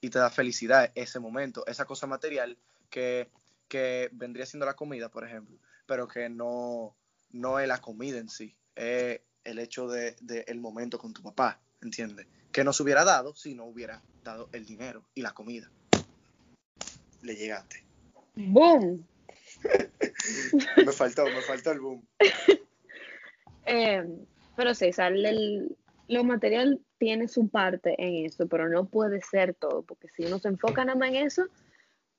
Y 0.00 0.10
te 0.10 0.18
da 0.18 0.30
felicidad 0.30 0.90
ese 0.94 1.20
momento, 1.20 1.64
esa 1.66 1.84
cosa 1.84 2.06
material 2.06 2.58
que, 2.90 3.30
que 3.68 4.08
vendría 4.12 4.46
siendo 4.46 4.66
la 4.66 4.74
comida, 4.74 5.10
por 5.10 5.24
ejemplo, 5.24 5.58
pero 5.86 6.08
que 6.08 6.28
no, 6.28 6.96
no 7.30 7.60
es 7.60 7.68
la 7.68 7.80
comida 7.80 8.18
en 8.18 8.28
sí, 8.28 8.56
es 8.74 9.20
el 9.44 9.58
hecho 9.58 9.86
de, 9.88 10.16
de 10.20 10.44
el 10.48 10.58
momento 10.60 10.98
con 10.98 11.12
tu 11.12 11.22
papá, 11.22 11.60
¿entiendes? 11.82 12.26
Que 12.52 12.64
no 12.64 12.72
se 12.72 12.82
hubiera 12.82 13.04
dado 13.04 13.34
si 13.34 13.54
no 13.54 13.64
hubiera 13.64 14.02
dado 14.24 14.48
el 14.52 14.64
dinero 14.66 15.04
y 15.14 15.22
la 15.22 15.32
comida. 15.32 15.70
Le 17.22 17.34
llegaste. 17.34 17.76
¡Boom! 18.36 19.06
Me 20.84 20.92
faltó, 20.92 21.24
me 21.24 21.40
faltó 21.42 21.72
el 21.72 21.80
boom. 21.80 22.06
Eh, 23.64 24.02
pero 24.56 24.74
sí, 24.74 24.88
o 24.88 24.92
sea, 24.92 25.06
el- 25.06 25.24
el- 25.24 25.76
lo 26.08 26.24
material 26.24 26.80
tiene 26.98 27.28
su 27.28 27.48
parte 27.48 27.94
en 27.96 28.26
eso, 28.26 28.48
pero 28.48 28.68
no 28.68 28.86
puede 28.86 29.20
ser 29.20 29.54
todo, 29.54 29.82
porque 29.82 30.08
si 30.08 30.24
uno 30.24 30.40
se 30.40 30.48
enfoca 30.48 30.84
nada 30.84 30.98
más 30.98 31.10
en 31.10 31.14
eso, 31.26 31.46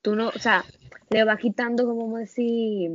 tú 0.02 0.16
no, 0.16 0.30
o 0.30 0.40
sea, 0.40 0.64
le 1.10 1.26
va 1.26 1.36
quitando, 1.38 1.86
como 1.86 2.18
decir, 2.18 2.92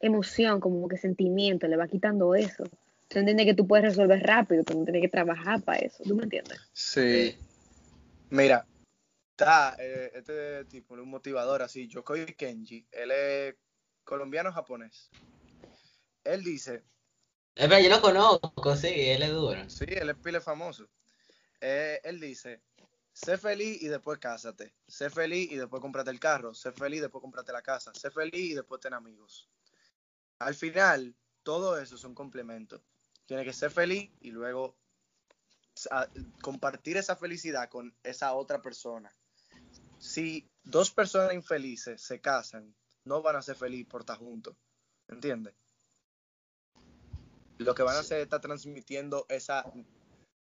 emoción, 0.00 0.58
como 0.58 0.88
que 0.88 0.96
sentimiento, 0.96 1.68
le 1.68 1.76
va 1.76 1.86
quitando 1.86 2.34
eso. 2.34 2.64
Tú 3.12 3.18
entiendes 3.18 3.44
que 3.44 3.54
tú 3.54 3.66
puedes 3.66 3.84
resolver 3.84 4.22
rápido, 4.22 4.64
tú 4.64 4.78
no 4.78 4.84
tienes 4.84 5.02
que 5.02 5.08
trabajar 5.08 5.60
para 5.62 5.80
eso, 5.80 6.02
¿tú 6.02 6.14
me 6.14 6.22
entiendes? 6.22 6.58
Sí. 6.72 7.36
Mira, 8.30 8.66
está 9.32 9.76
eh, 9.78 10.10
este 10.14 10.64
tipo, 10.64 10.94
un 10.94 11.10
motivador 11.10 11.60
así, 11.60 11.88
Yokoi 11.88 12.24
Kenji, 12.34 12.86
él 12.90 13.10
es 13.10 13.54
colombiano-japonés. 14.04 15.10
Él 16.24 16.42
dice, 16.42 16.84
Es 17.54 17.68
verdad, 17.68 17.84
yo 17.84 17.90
lo 17.90 18.00
conozco, 18.00 18.76
sí, 18.76 18.88
él 18.88 19.22
es 19.22 19.30
duro. 19.32 19.68
sí, 19.68 19.84
él 19.88 20.08
es 20.08 20.16
pile 20.16 20.40
famoso. 20.40 20.88
Eh, 21.60 22.00
él 22.04 22.18
dice, 22.18 22.62
sé 23.12 23.36
feliz 23.36 23.82
y 23.82 23.88
después 23.88 24.18
cásate. 24.18 24.72
Sé 24.88 25.10
feliz 25.10 25.52
y 25.52 25.56
después 25.56 25.82
cómprate 25.82 26.10
el 26.10 26.18
carro. 26.18 26.54
Sé 26.54 26.72
feliz 26.72 26.98
y 26.98 27.02
después 27.02 27.20
cómprate 27.20 27.52
la 27.52 27.62
casa. 27.62 27.92
Sé 27.94 28.10
feliz 28.10 28.52
y 28.52 28.54
después 28.54 28.80
ten 28.80 28.94
amigos. 28.94 29.50
Al 30.38 30.54
final, 30.54 31.14
todo 31.42 31.78
eso 31.78 31.98
son 31.98 32.14
complementos. 32.14 32.80
Tienes 33.26 33.46
que 33.46 33.52
ser 33.52 33.70
feliz 33.70 34.10
y 34.20 34.30
luego 34.30 34.76
compartir 36.42 36.96
esa 36.96 37.16
felicidad 37.16 37.68
con 37.68 37.94
esa 38.02 38.34
otra 38.34 38.60
persona. 38.60 39.10
si 39.98 40.48
dos 40.64 40.90
personas 40.90 41.32
infelices 41.32 42.02
se 42.02 42.20
casan, 42.20 42.74
no 43.04 43.22
van 43.22 43.36
a 43.36 43.42
ser 43.42 43.56
felices 43.56 43.88
por 43.88 44.02
estar 44.02 44.18
juntos. 44.18 44.56
¿Entiendes? 45.08 45.54
Lo 47.58 47.74
que 47.74 47.82
van 47.82 47.96
a 47.96 48.00
hacer 48.00 48.18
es 48.18 48.24
estar 48.24 48.40
transmitiendo 48.40 49.26
esa 49.28 49.64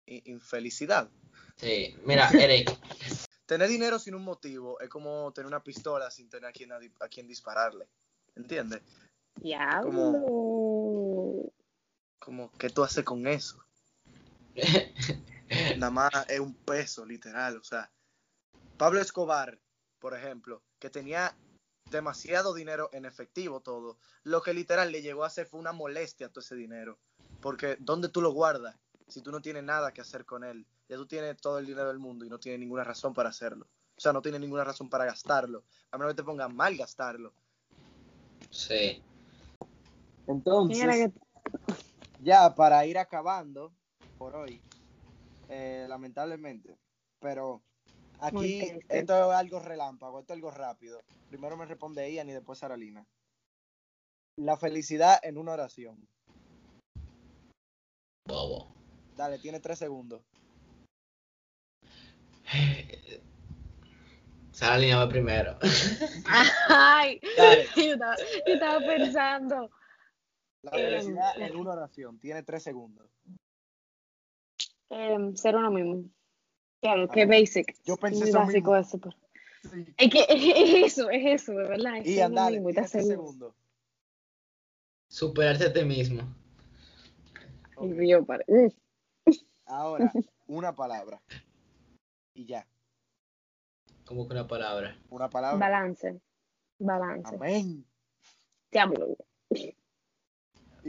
infelicidad. 0.06 1.10
Sí, 1.58 1.96
mira, 2.06 2.30
Eric, 2.30 2.70
Tener 3.50 3.68
dinero 3.68 3.98
sin 3.98 4.14
un 4.14 4.24
motivo 4.24 4.80
es 4.80 4.90
como 4.90 5.34
tener 5.34 5.48
una 5.48 5.64
pistola 5.64 6.12
sin 6.12 6.30
tener 6.30 6.50
a 6.50 6.52
quien, 6.52 6.72
a, 6.72 6.80
a 7.00 7.08
quien 7.08 7.28
dispararle. 7.28 7.88
¿Entiendes? 8.36 8.84
Diablo. 9.42 9.90
Como, 12.20 12.52
¿qué 12.54 12.70
tú 12.70 12.84
haces 12.84 13.04
con 13.04 13.28
eso? 13.28 13.64
Nada 15.78 15.92
más 15.92 16.12
es 16.28 16.40
un 16.40 16.54
peso, 16.54 17.06
literal. 17.06 17.58
O 17.58 17.64
sea, 17.64 17.92
Pablo 18.78 19.00
Escobar, 19.02 19.60
por 20.00 20.16
ejemplo, 20.16 20.62
que 20.80 20.90
tenía 20.90 21.36
demasiado 21.90 22.54
dinero 22.54 22.90
en 22.94 23.06
efectivo 23.06 23.62
todo, 23.62 23.98
lo 24.24 24.42
que 24.42 24.54
literal 24.54 24.92
le 24.92 25.02
llegó 25.02 25.24
a 25.24 25.28
hacer 25.28 25.48
fue 25.48 25.60
una 25.60 25.74
molestia 25.74 26.30
todo 26.30 26.42
ese 26.42 26.56
dinero. 26.56 27.00
Porque, 27.42 27.78
¿dónde 27.80 28.10
tú 28.10 28.22
lo 28.22 28.32
guardas? 28.32 28.76
Si 29.08 29.22
tú 29.22 29.32
no 29.32 29.42
tienes 29.42 29.64
nada 29.64 29.92
que 29.92 30.02
hacer 30.02 30.26
con 30.26 30.44
él. 30.44 30.68
Ya 30.88 30.98
tú 30.98 31.08
tienes 31.08 31.38
todo 31.38 31.60
el 31.60 31.66
dinero 31.66 31.88
del 31.88 32.00
mundo 32.00 32.26
y 32.26 32.30
no 32.30 32.40
tienes 32.40 32.60
ninguna 32.60 32.84
razón 32.84 33.14
para 33.14 33.30
hacerlo. 33.30 33.68
O 33.96 34.02
sea, 34.02 34.14
no 34.14 34.22
tienes 34.22 34.42
ninguna 34.42 34.64
razón 34.64 34.90
para 34.90 35.06
gastarlo. 35.06 35.64
A 35.92 35.98
menos 35.98 36.14
que 36.14 36.18
te 36.18 36.24
ponga 36.24 36.48
mal 36.48 36.76
gastarlo. 36.78 37.34
sí. 38.50 39.04
Entonces, 40.28 41.12
ya 42.22 42.54
para 42.56 42.86
ir 42.86 42.98
acabando 42.98 43.74
por 44.18 44.36
hoy, 44.36 44.62
eh, 45.50 45.86
lamentablemente, 45.88 46.78
pero 47.20 47.62
aquí 48.20 48.72
esto 48.90 49.32
es 49.32 49.38
algo 49.38 49.60
relámpago, 49.60 50.20
esto 50.20 50.34
es 50.34 50.38
algo 50.38 50.52
rápido. 50.52 51.02
Primero 51.30 51.58
me 51.58 51.66
responde 51.66 52.12
Ian 52.12 52.30
y 52.30 52.34
después 52.34 52.60
Saralina. 52.60 53.06
La 54.38 54.58
felicidad 54.58 55.20
en 55.24 55.38
una 55.38 55.54
oración. 55.54 56.08
Bobo. 58.28 58.74
Dale, 59.16 59.40
tiene 59.40 59.60
tres 59.60 59.80
segundos. 59.80 60.22
Sara 64.52 64.78
línea 64.78 64.98
va 64.98 65.10
primero. 65.10 65.58
Ay, 66.70 67.20
Dale. 67.38 67.68
yo 67.76 67.94
estaba, 67.94 68.16
yo 68.18 68.54
estaba 68.54 68.80
pensando. 68.80 69.72
La 70.62 70.72
Eh, 70.72 70.90
felicidad 71.02 71.42
en 71.42 71.56
una 71.56 71.72
oración. 71.72 72.20
Tiene 72.20 72.44
tres 72.44 72.64
segundos. 72.64 73.08
em, 74.92 75.36
ser 75.36 75.56
uno 75.56 75.70
mismo. 75.70 76.10
Claro, 76.82 77.08
qué 77.10 77.22
Ah, 77.24 77.26
basic. 77.28 77.76
yo 77.84 77.96
pensé 77.96 78.22
Muy 78.22 78.30
eso 78.30 78.40
básico 78.40 78.72
mismo. 78.72 78.76
eso. 78.76 78.98
pero- 79.00 79.16
Es 79.98 80.10
que 80.10 80.26
es 80.30 80.94
eso, 80.98 81.10
es 81.12 81.42
eso, 81.42 81.52
de 81.54 81.68
verdad. 81.68 81.98
Es 81.98 82.04
mismo 82.52 82.70
y 82.70 82.74
tiene 82.74 82.86
estar 82.88 82.90
tres 82.90 83.08
segundos. 83.08 83.54
Superarte 85.08 85.66
a 85.66 85.74
ti 85.74 85.84
mismo. 85.86 86.24
Ok. 87.76 87.92
Y 88.02 88.10
yo, 88.10 88.26
para- 88.26 88.44
mm, 88.48 88.68
Ahora, 89.66 90.12
una 90.48 90.74
palabra. 90.74 91.22
Y 92.34 92.46
ya. 92.46 92.66
Como 94.06 94.28
que 94.28 94.34
una 94.34 94.48
palabra. 94.48 94.98
Una 95.12 95.30
palabra. 95.30 95.60
balance. 95.60 96.20
Balance. 96.80 97.36
Amén. 97.36 97.86
Diablo. 98.72 99.16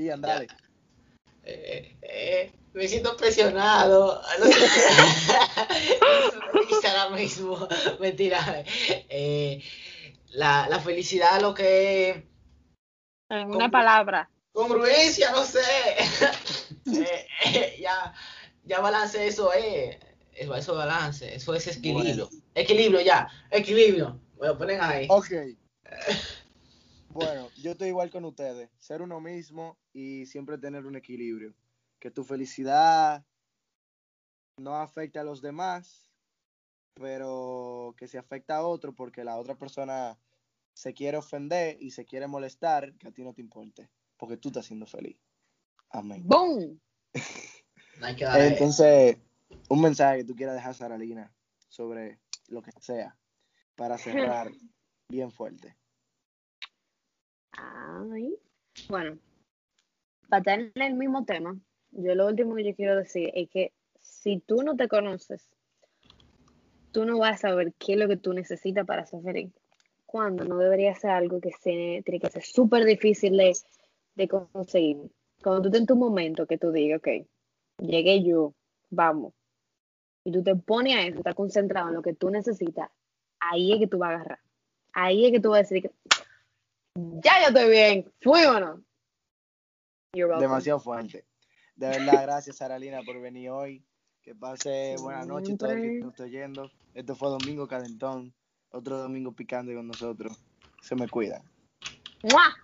Ian, 0.00 0.20
dale. 0.20 0.46
Eh, 1.44 1.96
eh, 2.02 2.52
me 2.74 2.86
siento 2.88 3.16
presionado. 3.16 4.20
No 4.38 4.46
sé 4.46 4.54
qué 6.80 6.88
ahora 6.88 7.16
mismo. 7.16 7.68
Mentira. 8.00 8.64
Eh, 9.08 9.62
la, 10.30 10.68
la 10.68 10.80
felicidad, 10.80 11.40
lo 11.40 11.54
que 11.54 12.10
es 12.10 12.16
En 13.30 13.54
una 13.54 13.70
palabra. 13.70 14.30
congruencia, 14.52 15.30
no 15.32 15.44
sé. 15.44 15.60
Eh, 16.92 17.26
eh, 17.54 17.76
ya, 17.80 18.12
ya 18.64 18.80
balance 18.80 19.24
eso 19.26 19.52
es. 19.52 19.96
Eso, 20.32 20.54
eso 20.56 20.72
es 20.72 20.78
balance, 20.78 21.34
eso 21.34 21.54
es 21.54 21.66
equilibrio. 21.68 22.28
Equilibrio 22.54 23.00
ya, 23.00 23.28
equilibrio. 23.50 24.18
Me 24.40 24.48
lo 24.48 24.58
ponen 24.58 24.80
ahí. 24.80 25.06
Ok. 25.08 25.28
Bueno, 27.12 27.48
yo 27.56 27.72
estoy 27.72 27.88
igual 27.88 28.08
con 28.10 28.24
ustedes. 28.24 28.70
Ser 28.78 29.02
uno 29.02 29.20
mismo 29.20 29.76
y 29.92 30.26
siempre 30.26 30.58
tener 30.58 30.86
un 30.86 30.96
equilibrio. 30.96 31.54
Que 31.98 32.10
tu 32.10 32.24
felicidad 32.24 33.24
no 34.56 34.76
afecte 34.76 35.18
a 35.18 35.24
los 35.24 35.40
demás, 35.42 36.10
pero 36.94 37.94
que 37.96 38.06
se 38.08 38.18
afecta 38.18 38.56
a 38.56 38.66
otro 38.66 38.94
porque 38.94 39.24
la 39.24 39.36
otra 39.38 39.54
persona 39.56 40.18
se 40.72 40.94
quiere 40.94 41.16
ofender 41.16 41.76
y 41.80 41.90
se 41.90 42.04
quiere 42.04 42.26
molestar, 42.26 42.94
que 42.94 43.08
a 43.08 43.12
ti 43.12 43.22
no 43.22 43.32
te 43.34 43.40
importe, 43.42 43.90
porque 44.16 44.36
tú 44.36 44.48
estás 44.48 44.66
siendo 44.66 44.86
feliz. 44.86 45.18
Amén. 45.90 46.26
Darle- 48.32 48.46
Entonces, 48.52 49.18
un 49.68 49.80
mensaje 49.82 50.18
que 50.18 50.24
tú 50.24 50.36
quieras 50.36 50.54
dejar, 50.54 50.74
Saralina, 50.74 51.34
sobre 51.68 52.20
lo 52.48 52.62
que 52.62 52.70
sea, 52.80 53.18
para 53.76 53.98
cerrar 53.98 54.50
bien 55.08 55.30
fuerte. 55.32 55.76
Ay. 57.52 58.34
Bueno, 58.88 59.18
para 60.30 60.42
tener 60.42 60.72
el 60.74 60.94
mismo 60.94 61.24
tema, 61.24 61.58
yo 61.90 62.14
lo 62.14 62.26
último 62.26 62.54
que 62.54 62.64
yo 62.64 62.74
quiero 62.74 62.96
decir 62.96 63.30
es 63.34 63.50
que 63.50 63.72
si 64.00 64.38
tú 64.38 64.62
no 64.62 64.76
te 64.76 64.88
conoces, 64.88 65.50
tú 66.92 67.04
no 67.04 67.18
vas 67.18 67.34
a 67.34 67.48
saber 67.48 67.74
qué 67.78 67.92
es 67.92 67.98
lo 67.98 68.08
que 68.08 68.16
tú 68.16 68.32
necesitas 68.32 68.86
para 68.86 69.04
ser 69.06 69.22
feliz. 69.22 69.52
Cuando 70.06 70.44
no 70.44 70.58
debería 70.58 70.94
ser 70.94 71.10
algo 71.10 71.40
que 71.40 71.50
tiene 71.62 72.02
que 72.02 72.30
ser 72.30 72.42
súper 72.42 72.84
difícil 72.84 73.36
de, 73.36 74.28
conseguir. 74.28 75.10
Cuando 75.42 75.70
tú 75.70 75.76
en 75.76 75.86
tu 75.86 75.96
momento 75.96 76.46
que 76.46 76.58
tú 76.58 76.72
digas, 76.72 77.00
ok, 77.00 77.26
llegué 77.78 78.22
yo, 78.22 78.54
vamos. 78.88 79.34
Y 80.24 80.32
tú 80.32 80.42
te 80.42 80.54
pones 80.54 80.96
a 80.96 81.02
eso, 81.02 81.18
estás 81.18 81.34
concentrado 81.34 81.88
en 81.88 81.94
lo 81.94 82.02
que 82.02 82.14
tú 82.14 82.30
necesitas, 82.30 82.90
ahí 83.38 83.72
es 83.72 83.78
que 83.78 83.86
tú 83.86 83.98
vas 83.98 84.10
a 84.10 84.14
agarrar. 84.14 84.38
Ahí 84.92 85.26
es 85.26 85.32
que 85.32 85.40
tú 85.40 85.50
vas 85.50 85.58
a 85.58 85.62
decir 85.62 85.90
ya 86.94 87.40
yo 87.42 87.48
estoy 87.48 87.70
bien, 87.70 88.12
fuímonos. 88.20 88.80
Demasiado 90.12 90.80
fuerte. 90.80 91.24
De 91.76 91.86
verdad, 91.86 92.22
gracias, 92.22 92.56
Saralina, 92.56 93.00
por 93.02 93.20
venir 93.20 93.50
hoy. 93.50 93.84
Que 94.22 94.34
pase 94.34 94.96
buena 95.00 95.24
noche 95.24 95.56
todo 95.56 95.70
el 95.70 95.80
que 95.80 96.00
nos 96.00 96.10
esté 96.10 96.24
oyendo. 96.24 96.70
Esto 96.94 97.14
fue 97.14 97.28
Domingo 97.28 97.66
Calentón. 97.68 98.34
Otro 98.70 98.98
domingo 98.98 99.32
picante 99.32 99.74
con 99.74 99.86
nosotros. 99.86 100.32
Se 100.82 100.94
me 100.94 101.08
cuida. 101.08 101.42
¡Mua! 102.24 102.54